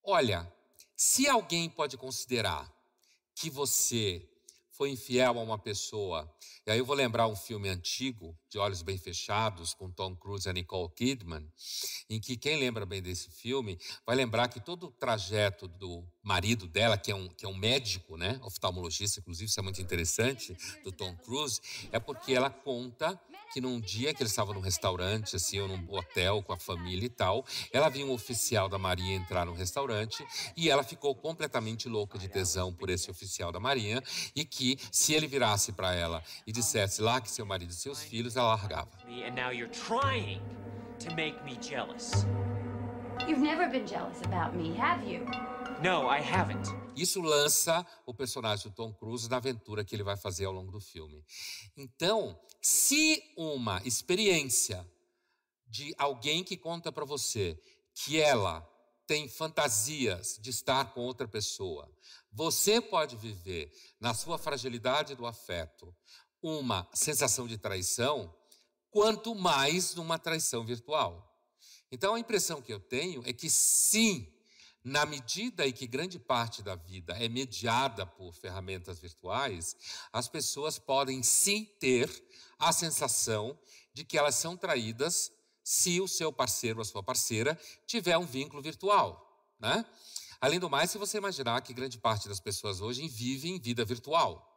[0.02, 0.52] Olha,
[0.96, 2.72] se alguém pode considerar
[3.34, 4.28] que você
[4.82, 6.28] foi infiel a uma pessoa,
[6.66, 10.48] e aí eu vou lembrar um filme antigo, De Olhos Bem Fechados, com Tom Cruise
[10.48, 11.48] e Nicole Kidman,
[12.10, 16.66] em que quem lembra bem desse filme vai lembrar que todo o trajeto do marido
[16.66, 20.56] dela, que é um, que é um médico, né, oftalmologista, inclusive, isso é muito interessante,
[20.84, 23.20] do Tom Cruise, é porque ela conta
[23.52, 27.04] que num dia que ele estava num restaurante, assim, ou num hotel com a família
[27.04, 30.24] e tal, ela viu um oficial da Marinha entrar no restaurante
[30.56, 34.02] e ela ficou completamente louca de tesão por esse oficial da Marinha
[34.34, 38.02] e que se ele virasse para ela e dissesse lá que seu marido e seus
[38.02, 38.90] filhos, ela largava.
[39.06, 40.40] And now you're trying
[41.00, 42.24] to make me jealous.
[43.28, 45.26] You've never been jealous about me, have you?
[45.82, 46.68] No, I haven't.
[46.94, 50.70] Isso lança o personagem do Tom Cruise na aventura que ele vai fazer ao longo
[50.70, 51.24] do filme.
[51.76, 54.88] Então, se uma experiência
[55.66, 57.60] de alguém que conta para você
[57.96, 58.60] que ela
[59.08, 61.90] tem fantasias de estar com outra pessoa,
[62.30, 65.92] você pode viver na sua fragilidade do afeto
[66.40, 68.32] uma sensação de traição,
[68.88, 71.28] quanto mais numa traição virtual.
[71.90, 74.32] Então a impressão que eu tenho é que sim,
[74.84, 79.76] na medida em que grande parte da vida é mediada por ferramentas virtuais,
[80.12, 82.10] as pessoas podem sim ter
[82.58, 83.58] a sensação
[83.94, 88.26] de que elas são traídas se o seu parceiro ou a sua parceira tiver um
[88.26, 89.52] vínculo virtual.
[89.60, 89.84] Né?
[90.40, 94.48] Além do mais, se você imaginar que grande parte das pessoas hoje vivem vida virtual.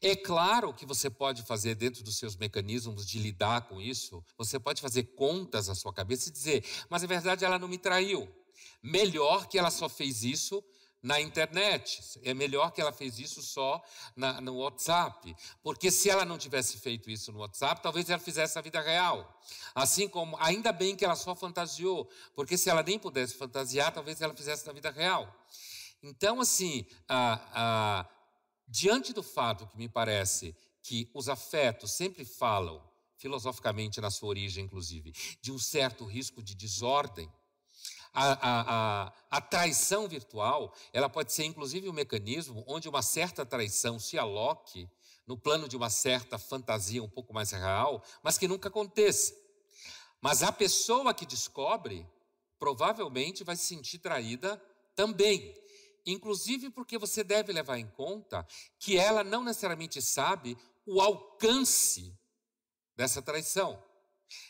[0.00, 4.58] É claro que você pode fazer dentro dos seus mecanismos de lidar com isso, você
[4.58, 8.28] pode fazer contas na sua cabeça e dizer, mas na verdade ela não me traiu.
[8.82, 10.62] Melhor que ela só fez isso
[11.02, 12.00] na internet.
[12.22, 13.82] É melhor que ela fez isso só
[14.16, 15.34] na, no WhatsApp.
[15.62, 19.40] Porque se ela não tivesse feito isso no WhatsApp, talvez ela fizesse na vida real.
[19.74, 24.20] Assim como, ainda bem que ela só fantasiou, porque se ela nem pudesse fantasiar, talvez
[24.20, 25.32] ela fizesse na vida real.
[26.02, 28.08] Então, assim, a, a,
[28.66, 32.82] diante do fato que me parece que os afetos sempre falam,
[33.16, 35.12] filosoficamente na sua origem, inclusive,
[35.42, 37.30] de um certo risco de desordem,
[38.12, 43.44] a, a, a, a, traição virtual, ela pode ser inclusive um mecanismo onde uma certa
[43.44, 44.88] traição se aloque
[45.26, 49.34] no plano de uma certa fantasia um pouco mais real, mas que nunca aconteça.
[50.20, 52.06] Mas a pessoa que descobre
[52.58, 54.60] provavelmente vai se sentir traída
[54.96, 55.54] também.
[56.04, 58.46] Inclusive porque você deve levar em conta
[58.78, 62.16] que ela não necessariamente sabe o alcance
[62.96, 63.82] dessa traição.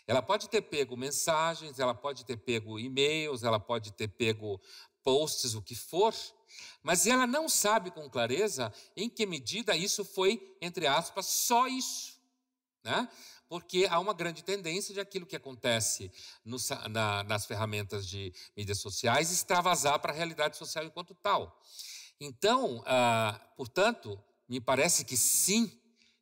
[0.07, 4.61] Ela pode ter pego mensagens, ela pode ter pego e-mails, ela pode ter pego
[5.03, 6.15] posts, o que for,
[6.83, 12.19] mas ela não sabe com clareza em que medida isso foi, entre aspas, só isso.
[12.85, 13.09] Né?
[13.49, 16.13] Porque há uma grande tendência de aquilo que acontece
[16.45, 16.59] no,
[16.91, 21.59] na, nas ferramentas de mídias sociais extravasar para a realidade social enquanto tal.
[22.21, 25.71] Então, ah, portanto, me parece que sim,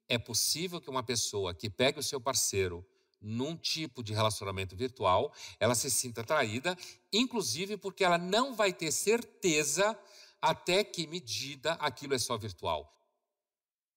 [0.08, 2.86] é possível que uma pessoa que pegue o seu parceiro
[3.26, 6.76] num tipo de relacionamento virtual, ela se sinta atraída,
[7.12, 9.98] inclusive porque ela não vai ter certeza
[10.40, 12.92] até que medida aquilo é só virtual.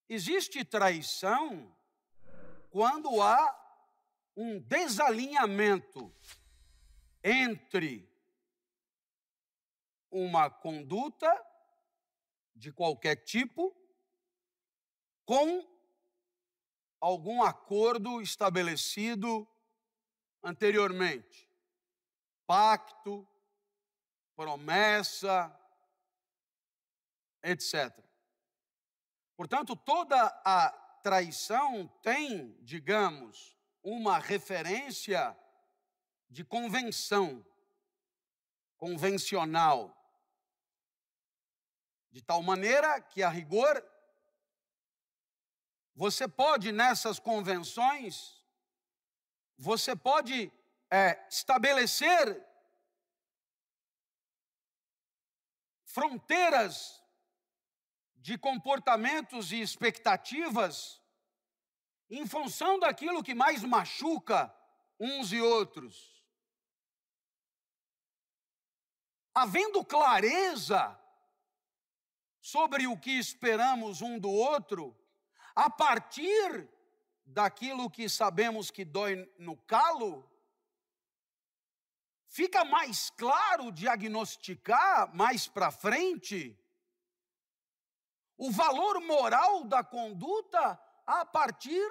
[0.10, 1.72] Existe traição
[2.72, 3.56] quando há
[4.36, 6.12] um desalinhamento
[7.24, 8.10] entre
[10.10, 11.30] uma conduta
[12.56, 13.76] de qualquer tipo
[15.24, 15.69] com
[17.00, 19.48] algum acordo estabelecido
[20.44, 21.50] anteriormente.
[22.46, 23.28] Pacto,
[24.36, 25.56] promessa,
[27.44, 27.94] etc.
[29.36, 30.70] Portanto, toda a
[31.04, 35.38] traição tem, digamos, uma referência
[36.30, 37.46] de convenção,
[38.78, 39.96] convencional,
[42.12, 43.84] de tal maneira que, a rigor,
[46.00, 48.42] você pode, nessas convenções,
[49.58, 50.50] você pode
[50.90, 52.42] é, estabelecer
[55.84, 57.04] fronteiras
[58.16, 61.02] de comportamentos e expectativas
[62.10, 64.56] em função daquilo que mais machuca
[64.98, 66.24] uns e outros.
[69.36, 70.98] Havendo clareza
[72.40, 74.98] sobre o que esperamos um do outro,
[75.60, 76.70] a partir
[77.26, 80.26] daquilo que sabemos que dói no calo,
[82.28, 86.58] fica mais claro diagnosticar mais para frente
[88.38, 91.86] o valor moral da conduta a partir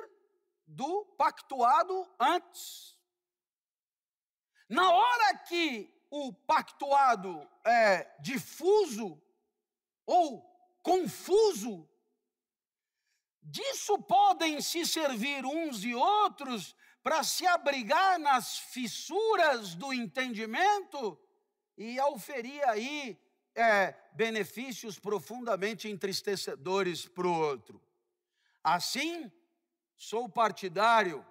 [0.66, 2.98] do pactuado antes.
[4.66, 9.22] Na hora que o pactuado é difuso
[10.06, 10.40] ou
[10.82, 11.86] confuso,
[13.50, 21.18] Disso podem se servir uns e outros para se abrigar nas fissuras do entendimento
[21.74, 23.18] e auferir aí
[23.54, 27.80] é, benefícios profundamente entristecedores para o outro.
[28.62, 29.32] Assim,
[29.96, 31.24] sou partidário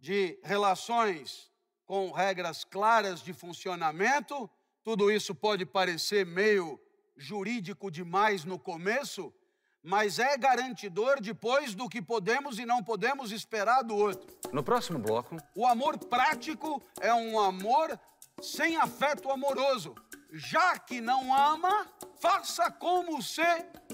[0.00, 1.52] de relações
[1.84, 4.48] com regras claras de funcionamento.
[4.82, 6.80] Tudo isso pode parecer meio
[7.14, 9.34] jurídico demais no começo,
[9.82, 14.26] mas é garantidor depois do que podemos e não podemos esperar do outro.
[14.52, 15.36] No próximo bloco.
[15.54, 17.98] O amor prático é um amor
[18.42, 19.94] sem afeto amoroso.
[20.30, 21.86] Já que não ama,
[22.20, 23.42] faça como se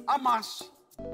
[0.06, 0.70] amasse.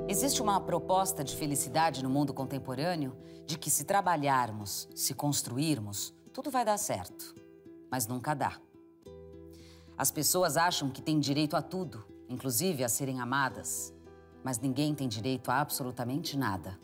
[0.09, 3.17] Existe uma proposta de felicidade no mundo contemporâneo
[3.47, 7.35] de que se trabalharmos, se construirmos, tudo vai dar certo.
[7.91, 8.59] Mas nunca dá.
[9.97, 13.93] As pessoas acham que têm direito a tudo, inclusive a serem amadas
[14.45, 16.79] mas ninguém tem direito a absolutamente nada.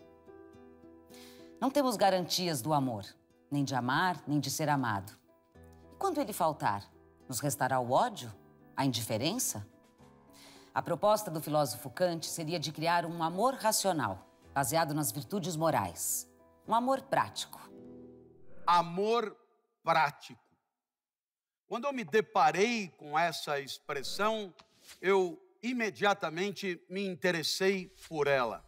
[1.60, 3.04] Não temos garantias do amor,
[3.50, 5.12] nem de amar, nem de ser amado.
[5.92, 6.90] E quando ele faltar,
[7.28, 8.32] nos restará o ódio?
[8.76, 9.66] A indiferença?
[10.74, 16.30] A proposta do filósofo Kant seria de criar um amor racional, baseado nas virtudes morais.
[16.68, 17.58] Um amor prático.
[18.66, 19.34] Amor
[19.82, 20.44] prático.
[21.66, 24.54] Quando eu me deparei com essa expressão,
[25.00, 25.40] eu
[25.70, 28.64] imediatamente me interessei por ela.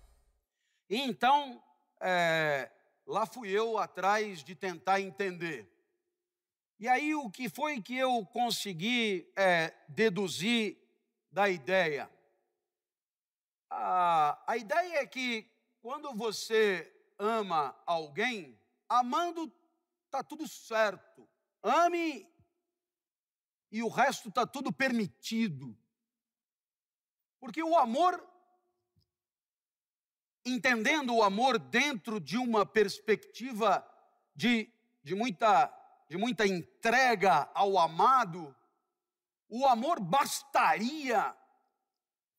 [0.88, 1.62] E então,
[2.00, 2.70] é,
[3.06, 5.70] lá fui eu atrás de tentar entender.
[6.78, 10.78] E aí, o que foi que eu consegui é, deduzir
[11.30, 12.10] da ideia.
[13.70, 19.52] A, a ideia é que quando você ama alguém, amando
[20.06, 21.28] está tudo certo.
[21.62, 22.26] Ame
[23.70, 25.76] e o resto está tudo permitido.
[27.40, 28.22] Porque o amor,
[30.44, 33.86] entendendo o amor dentro de uma perspectiva
[34.34, 34.72] de,
[35.02, 35.72] de, muita,
[36.08, 38.54] de muita entrega ao amado,
[39.48, 41.34] o amor bastaria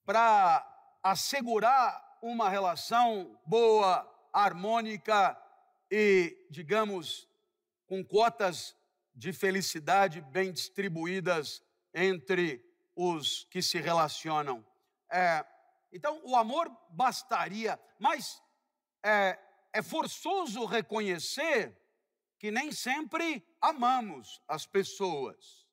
[0.06, 0.66] para
[1.02, 5.38] assegurar uma relação boa, harmônica
[5.89, 7.28] e, digamos,
[7.88, 8.76] com cotas
[9.16, 12.64] de felicidade bem distribuídas entre
[12.95, 14.66] os que se relacionam.
[15.12, 15.45] É,
[15.91, 18.41] então, o amor bastaria, mas
[19.03, 19.39] é,
[19.74, 21.76] é forçoso reconhecer
[22.38, 25.68] que nem sempre amamos as pessoas.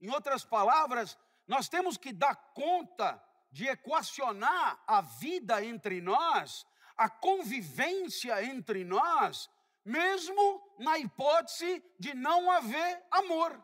[0.00, 6.64] Em outras palavras, nós temos que dar conta de equacionar a vida entre nós,
[6.96, 9.50] a convivência entre nós,
[9.84, 13.60] mesmo na hipótese de não haver amor.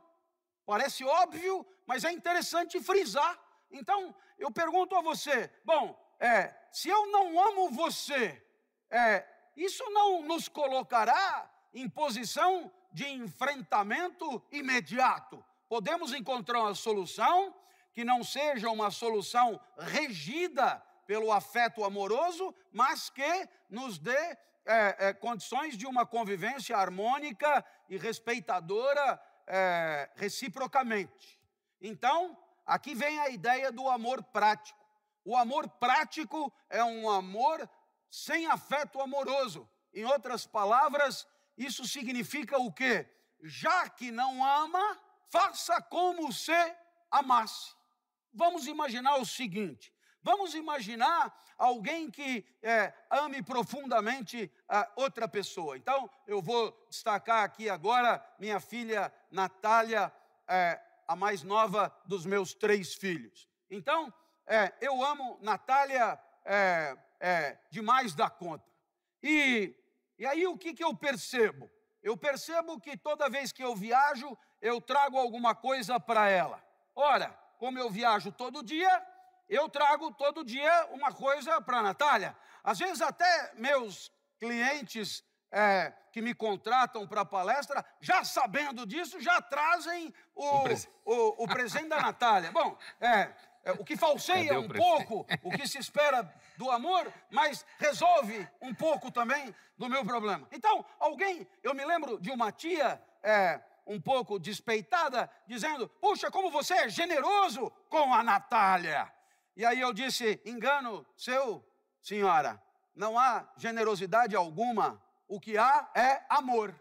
[0.64, 3.40] Parece óbvio, mas é interessante frisar.
[3.70, 8.42] Então, eu pergunto a você: bom, é, se eu não amo você,
[8.90, 17.54] é, isso não nos colocará em posição de enfrentamento imediato podemos encontrar uma solução
[17.92, 25.12] que não seja uma solução regida pelo afeto amoroso, mas que nos dê é, é,
[25.14, 31.40] condições de uma convivência harmônica e respeitadora é, reciprocamente.
[31.80, 32.36] Então,
[32.66, 34.78] aqui vem a ideia do amor prático.
[35.24, 37.68] O amor prático é um amor
[38.10, 39.68] sem afeto amoroso.
[39.92, 43.08] Em outras palavras, isso significa o quê?
[43.42, 45.00] Já que não ama,
[45.30, 46.52] faça como se
[47.10, 47.74] amasse.
[48.32, 49.92] Vamos imaginar o seguinte:
[50.22, 55.76] vamos imaginar alguém que é, ame profundamente a outra pessoa.
[55.76, 60.12] Então, eu vou destacar aqui agora minha filha Natália,
[60.46, 63.48] é, a mais nova dos meus três filhos.
[63.70, 64.12] Então,
[64.46, 68.64] é, eu amo Natália é, é, demais da conta.
[69.22, 69.74] E,
[70.18, 71.70] e aí o que, que eu percebo?
[72.02, 76.62] Eu percebo que toda vez que eu viajo, eu trago alguma coisa para ela.
[76.94, 79.04] Ora, como eu viajo todo dia,
[79.48, 82.36] eu trago todo dia uma coisa para Natália.
[82.62, 89.40] Às vezes, até meus clientes é, que me contratam para palestra, já sabendo disso, já
[89.40, 90.64] trazem o,
[91.04, 92.50] o, o presente da Natália.
[92.52, 93.32] Bom, é,
[93.64, 98.74] é, o que falseia um pouco o que se espera do amor, mas resolve um
[98.74, 100.46] pouco também do meu problema.
[100.52, 106.50] Então, alguém, eu me lembro de uma tia é, um pouco despeitada, dizendo: Puxa, como
[106.50, 109.12] você é generoso com a Natália.
[109.56, 111.64] E aí eu disse: Engano seu,
[112.00, 112.62] senhora,
[112.94, 116.74] não há generosidade alguma, o que há é amor.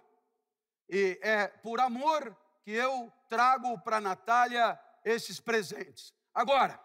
[0.90, 6.14] E é por amor que eu trago para Natália esses presentes.
[6.34, 6.80] Agora,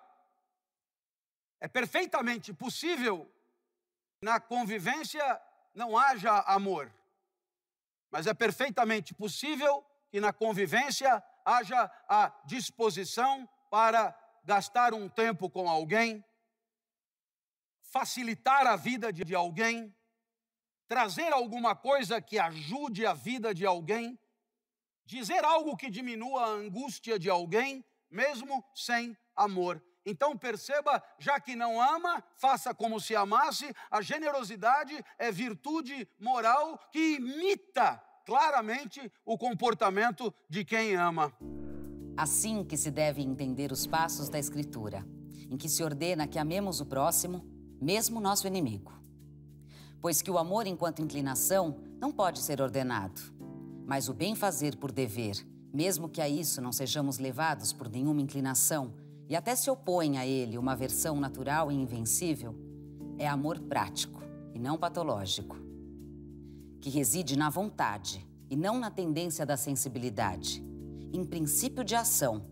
[1.60, 3.30] é perfeitamente possível
[4.22, 5.40] na convivência
[5.74, 6.92] não haja amor,
[8.10, 15.68] mas é perfeitamente possível que na convivência haja a disposição para gastar um tempo com
[15.68, 16.24] alguém,
[17.82, 19.94] facilitar a vida de alguém,
[20.90, 24.18] trazer alguma coisa que ajude a vida de alguém,
[25.06, 29.80] dizer algo que diminua a angústia de alguém, mesmo sem amor.
[30.04, 33.72] Então perceba, já que não ama, faça como se amasse.
[33.88, 41.32] A generosidade é virtude moral que imita claramente o comportamento de quem ama.
[42.16, 45.06] Assim que se deve entender os passos da Escritura,
[45.48, 47.44] em que se ordena que amemos o próximo,
[47.80, 48.99] mesmo nosso inimigo.
[50.00, 53.20] Pois que o amor enquanto inclinação não pode ser ordenado,
[53.86, 55.36] mas o bem fazer por dever,
[55.72, 58.94] mesmo que a isso não sejamos levados por nenhuma inclinação
[59.28, 62.54] e até se opõe a ele uma versão natural e invencível,
[63.18, 64.22] é amor prático
[64.54, 65.70] e não patológico
[66.80, 70.64] que reside na vontade, e não na tendência da sensibilidade,
[71.12, 72.44] em princípio de ação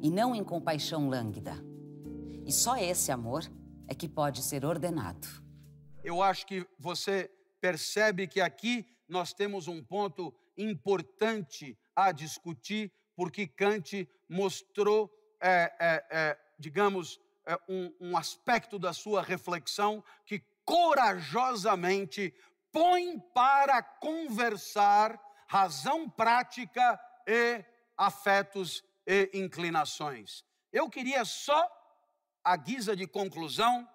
[0.00, 1.54] e não em compaixão lânguida.
[2.44, 3.44] E só esse amor
[3.86, 5.43] é que pode ser ordenado.
[6.04, 7.30] Eu acho que você
[7.62, 16.06] percebe que aqui nós temos um ponto importante a discutir, porque Kant mostrou, é, é,
[16.10, 22.34] é, digamos, é, um, um aspecto da sua reflexão que corajosamente
[22.70, 27.64] põe para conversar razão prática e
[27.96, 30.44] afetos e inclinações.
[30.70, 31.66] Eu queria só,
[32.42, 33.88] à guisa de conclusão,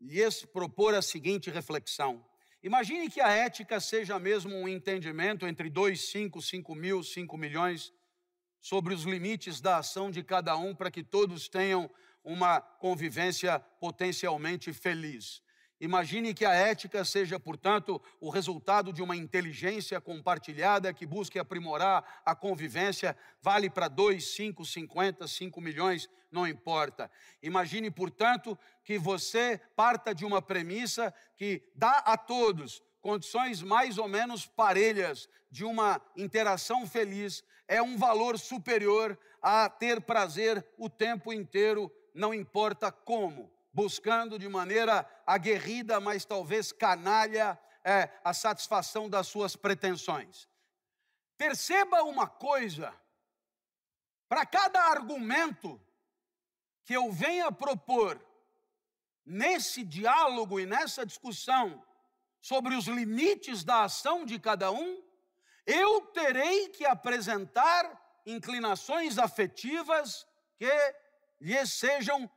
[0.00, 2.24] lhes propor a seguinte reflexão.
[2.62, 7.92] Imagine que a ética seja mesmo um entendimento entre dois, cinco, cinco mil, cinco milhões
[8.60, 11.88] sobre os limites da ação de cada um para que todos tenham
[12.24, 15.40] uma convivência potencialmente feliz.
[15.78, 22.22] Imagine que a ética seja, portanto, o resultado de uma inteligência compartilhada que busque aprimorar
[22.24, 27.10] a convivência, vale para 2, 5, 50, 5 milhões, não importa.
[27.42, 34.08] Imagine, portanto, que você parta de uma premissa que dá a todos condições mais ou
[34.08, 41.32] menos parelhas de uma interação feliz, é um valor superior a ter prazer o tempo
[41.32, 49.26] inteiro, não importa como buscando de maneira aguerrida, mas talvez canalha, é, a satisfação das
[49.26, 50.48] suas pretensões.
[51.36, 52.90] Perceba uma coisa:
[54.30, 55.78] para cada argumento
[56.86, 58.18] que eu venha propor
[59.26, 61.84] nesse diálogo e nessa discussão
[62.40, 65.02] sobre os limites da ação de cada um,
[65.66, 67.84] eu terei que apresentar
[68.24, 70.72] inclinações afetivas que
[71.38, 72.30] lhes sejam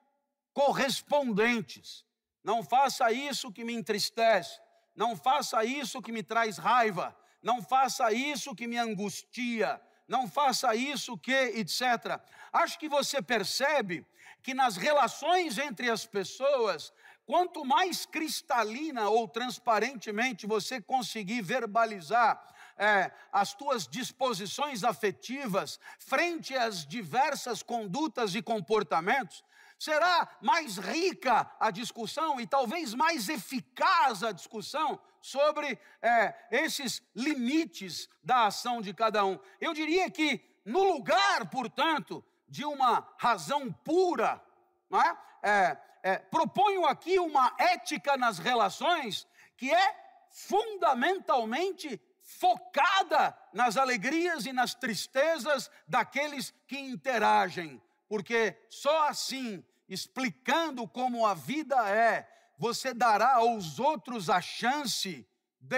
[0.59, 2.03] correspondentes.
[2.43, 4.59] Não faça isso que me entristece,
[4.93, 10.75] não faça isso que me traz raiva, não faça isso que me angustia, não faça
[10.75, 12.19] isso que, etc.
[12.51, 14.05] Acho que você percebe
[14.43, 16.91] que nas relações entre as pessoas,
[17.25, 22.45] quanto mais cristalina ou transparentemente você conseguir verbalizar
[22.77, 29.41] é, as tuas disposições afetivas frente às diversas condutas e comportamentos,
[29.79, 38.09] será mais rica a discussão e talvez mais eficaz a discussão sobre é, esses limites
[38.21, 39.39] da ação de cada um.
[39.59, 44.43] Eu diria que, no lugar, portanto, de uma razão pura,
[44.91, 45.29] é?
[45.41, 49.95] É, é, proponho aqui uma ética nas relações que é
[50.29, 61.25] fundamentalmente focada nas alegrias e nas tristezas daqueles que interagem, porque só assim explicando como
[61.25, 65.25] a vida é, você dará aos outros a chance
[65.61, 65.77] de,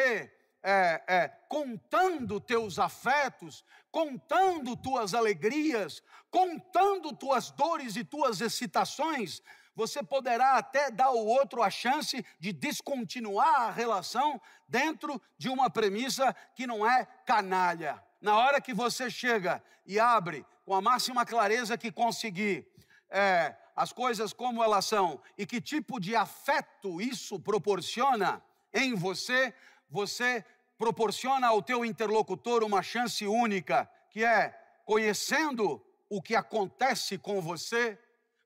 [0.63, 9.41] é, é, contando teus afetos, contando tuas alegrias, contando tuas dores e tuas excitações,
[9.75, 15.69] você poderá até dar ao outro a chance de descontinuar a relação dentro de uma
[15.69, 18.01] premissa que não é canalha.
[18.21, 22.67] Na hora que você chega e abre com a máxima clareza que conseguir,
[23.09, 28.41] é, as coisas como elas são e que tipo de afeto isso proporciona
[28.71, 29.53] em você,
[29.89, 30.45] você
[30.77, 34.55] proporciona ao teu interlocutor uma chance única, que é
[34.85, 37.97] conhecendo o que acontece com você,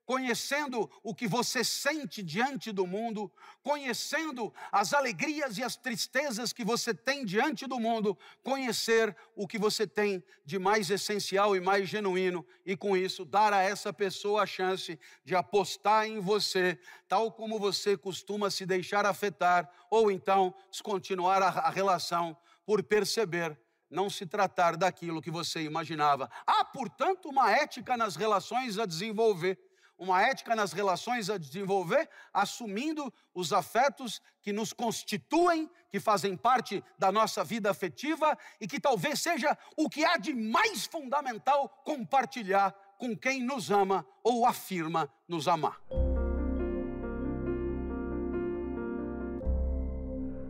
[0.06, 3.30] conhecendo o que você sente diante do mundo,
[3.60, 9.58] conhecendo as alegrias e as tristezas que você tem diante do mundo, conhecer o que
[9.58, 14.44] você tem de mais essencial e mais genuíno, e com isso dar a essa pessoa
[14.44, 16.78] a chance de apostar em você,
[17.08, 23.58] tal como você costuma se deixar afetar, ou então descontinuar a, relação por perceber
[23.90, 26.30] não se tratar daquilo que você imaginava.
[26.46, 29.58] Há, portanto, uma ética nas relações a desenvolver
[29.98, 36.84] uma ética nas relações a desenvolver, assumindo os afetos que nos constituem, que fazem parte
[36.98, 42.72] da nossa vida afetiva e que talvez seja o que há de mais fundamental compartilhar
[42.98, 45.80] com quem nos ama ou afirma nos amar.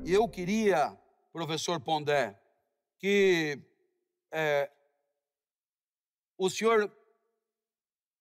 [0.05, 0.97] E eu queria,
[1.33, 2.41] professor Pondé,
[2.99, 3.61] que
[4.31, 4.71] é,
[6.39, 6.93] o senhor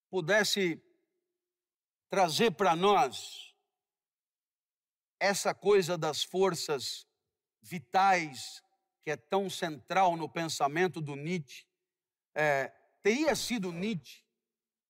[0.09, 0.81] pudesse
[2.15, 3.53] trazer para nós
[5.19, 7.05] essa coisa das forças
[7.61, 8.63] vitais
[9.03, 11.65] que é tão central no pensamento do Nietzsche.
[12.33, 12.71] É,
[13.03, 14.23] teria sido Nietzsche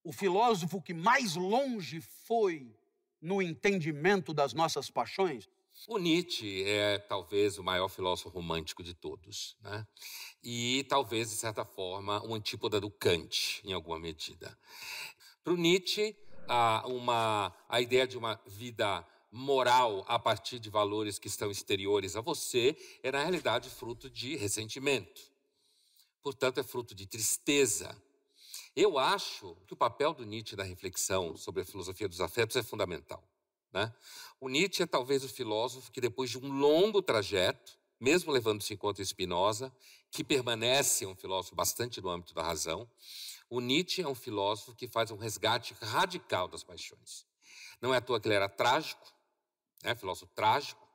[0.04, 2.72] o filósofo que mais longe foi
[3.20, 5.50] no entendimento das nossas paixões?
[5.88, 9.88] O Nietzsche é talvez o maior filósofo romântico de todos, né?
[10.44, 14.56] E talvez, de certa forma, um antípoda do Kant, em alguma medida.
[15.46, 16.16] Para o Nietzsche,
[16.48, 22.16] a, uma, a ideia de uma vida moral a partir de valores que estão exteriores
[22.16, 25.22] a você é, na realidade, fruto de ressentimento.
[26.22, 27.96] Portanto, é fruto de tristeza.
[28.76, 32.64] Eu acho que o papel do Nietzsche na reflexão sobre a filosofia dos afetos é
[32.64, 33.24] fundamental.
[33.72, 33.94] Né?
[34.40, 38.78] O Nietzsche é talvez o filósofo que, depois de um longo trajeto, mesmo levando-se em
[38.78, 39.72] conta Spinoza,
[40.12, 42.90] que permanece um filósofo bastante no âmbito da razão,
[43.56, 47.26] o Nietzsche é um filósofo que faz um resgate radical das paixões.
[47.82, 49.14] Não é à toa que ele era trágico,
[49.82, 49.96] né?
[49.96, 50.86] filósofo trágico,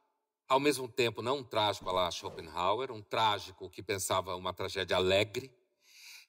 [0.47, 4.97] ao mesmo tempo não um trágico a la Schopenhauer, um trágico que pensava uma tragédia
[4.97, 5.51] alegre,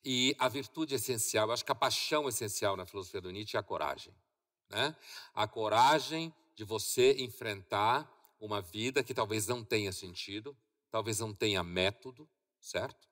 [0.06, 3.64] e a virtude essencial, acho que a paixão essencial na filosofia do Nietzsche é a
[3.64, 4.14] coragem.
[4.70, 4.96] Né?
[5.34, 8.10] A coragem de você enfrentar
[8.40, 10.58] uma vida que talvez não tenha sentido,
[10.90, 12.28] talvez não tenha método,
[12.62, 13.10] certo?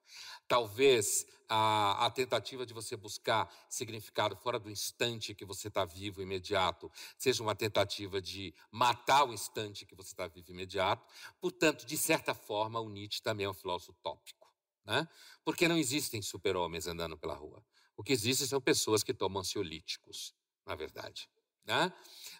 [0.47, 6.21] Talvez a, a, tentativa de você buscar significado fora do instante que você está vivo
[6.21, 11.03] imediato seja uma tentativa de matar o instante que você está vivo imediato.
[11.41, 14.47] Portanto, de certa forma, o Nietzsche também é um filósofo tópico,
[14.85, 15.07] né?
[15.43, 17.63] porque não existem super-homens andando pela rua.
[17.97, 20.33] O que existe são pessoas que tomam ansiolíticos,
[20.65, 21.29] na verdade.
[21.65, 21.91] Né?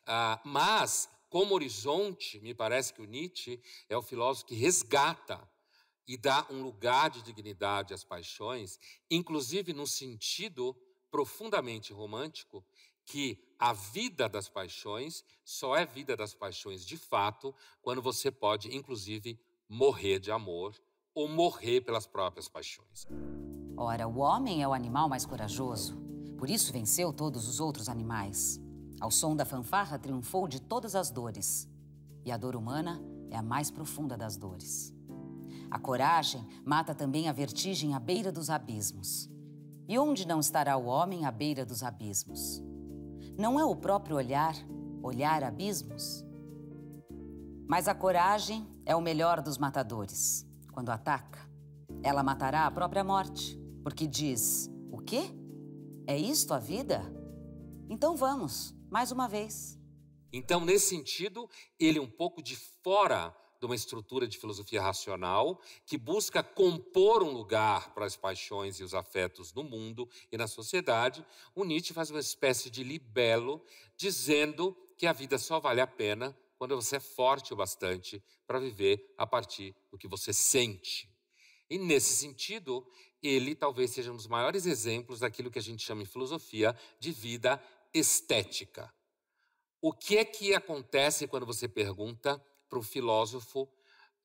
[0.05, 5.47] Ah, mas, como horizonte, me parece que o Nietzsche é o filósofo que resgata
[6.09, 8.79] e dá um lugar de dignidade às paixões,
[9.11, 10.75] inclusive num sentido
[11.11, 12.65] profundamente romântico,
[13.05, 18.75] que a vida das paixões só é vida das paixões de fato quando você pode,
[18.75, 19.39] inclusive,
[19.69, 20.75] morrer de amor
[21.13, 23.05] ou morrer pelas próprias paixões.
[23.77, 25.95] Ora, o homem é o animal mais corajoso,
[26.39, 28.59] por isso venceu todos os outros animais.
[28.99, 31.69] Ao som da fanfarra, triunfou de todas as dores.
[32.25, 32.99] E a dor humana
[33.29, 34.97] é a mais profunda das dores.
[35.71, 39.29] A coragem mata também a vertigem à beira dos abismos.
[39.87, 42.61] E onde não estará o homem à beira dos abismos?
[43.37, 44.55] Não é o próprio olhar,
[45.01, 46.25] olhar abismos?
[47.67, 50.47] Mas a coragem é o melhor dos matadores.
[50.73, 51.47] Quando ataca,
[52.03, 55.31] ela matará a própria morte, porque diz: O quê?
[56.07, 57.01] É isto a vida?
[57.89, 59.79] Então vamos, mais uma vez.
[60.31, 61.47] Então, nesse sentido,
[61.79, 67.23] ele é um pouco de fora de uma estrutura de filosofia racional que busca compor
[67.23, 71.93] um lugar para as paixões e os afetos no mundo e na sociedade, o Nietzsche
[71.93, 73.63] faz uma espécie de libelo
[73.97, 78.59] dizendo que a vida só vale a pena quando você é forte o bastante para
[78.59, 81.09] viver a partir do que você sente.
[81.69, 82.85] E nesse sentido,
[83.21, 87.11] ele talvez seja um dos maiores exemplos daquilo que a gente chama em filosofia de
[87.11, 87.61] vida
[87.93, 88.93] estética.
[89.81, 93.67] O que é que acontece quando você pergunta para o filósofo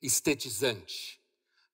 [0.03, 1.21] estetizante?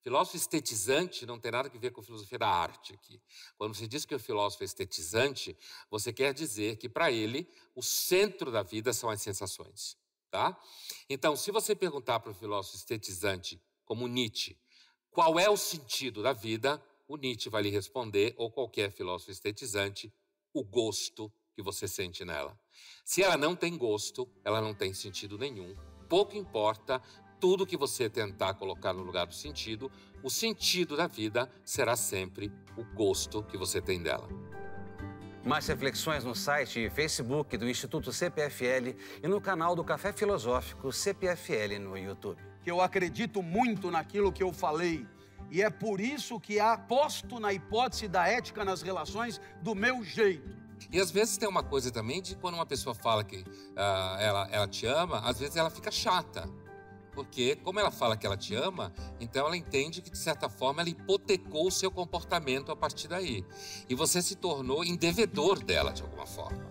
[0.02, 3.20] Filósofo estetizante não tem nada a ver com filosofia da arte aqui.
[3.58, 5.56] Quando você diz que o filósofo é estetizante,
[5.90, 9.98] você quer dizer que para ele o centro da vida são as sensações,
[10.30, 10.58] tá?
[11.08, 14.56] Então, se você perguntar para o filósofo estetizante, como Nietzsche,
[15.10, 20.10] qual é o sentido da vida, o Nietzsche vai lhe responder, ou qualquer filósofo estetizante,
[20.54, 22.58] o gosto que você sente nela.
[23.04, 25.76] Se ela não tem gosto, ela não tem sentido nenhum.
[26.10, 27.00] Pouco importa
[27.38, 29.88] tudo que você tentar colocar no lugar do sentido,
[30.24, 34.28] o sentido da vida será sempre o gosto que você tem dela.
[35.44, 40.92] Mais reflexões no site e Facebook do Instituto CPFL e no canal do Café Filosófico
[40.92, 42.42] CPFL no YouTube.
[42.64, 45.06] Que eu acredito muito naquilo que eu falei
[45.48, 50.59] e é por isso que aposto na hipótese da ética nas relações do meu jeito.
[50.90, 54.48] E às vezes tem uma coisa também de quando uma pessoa fala que uh, ela,
[54.50, 56.48] ela te ama, às vezes ela fica chata.
[57.12, 60.80] Porque, como ela fala que ela te ama, então ela entende que, de certa forma,
[60.80, 63.44] ela hipotecou o seu comportamento a partir daí.
[63.88, 66.69] E você se tornou indevedor dela, de alguma forma.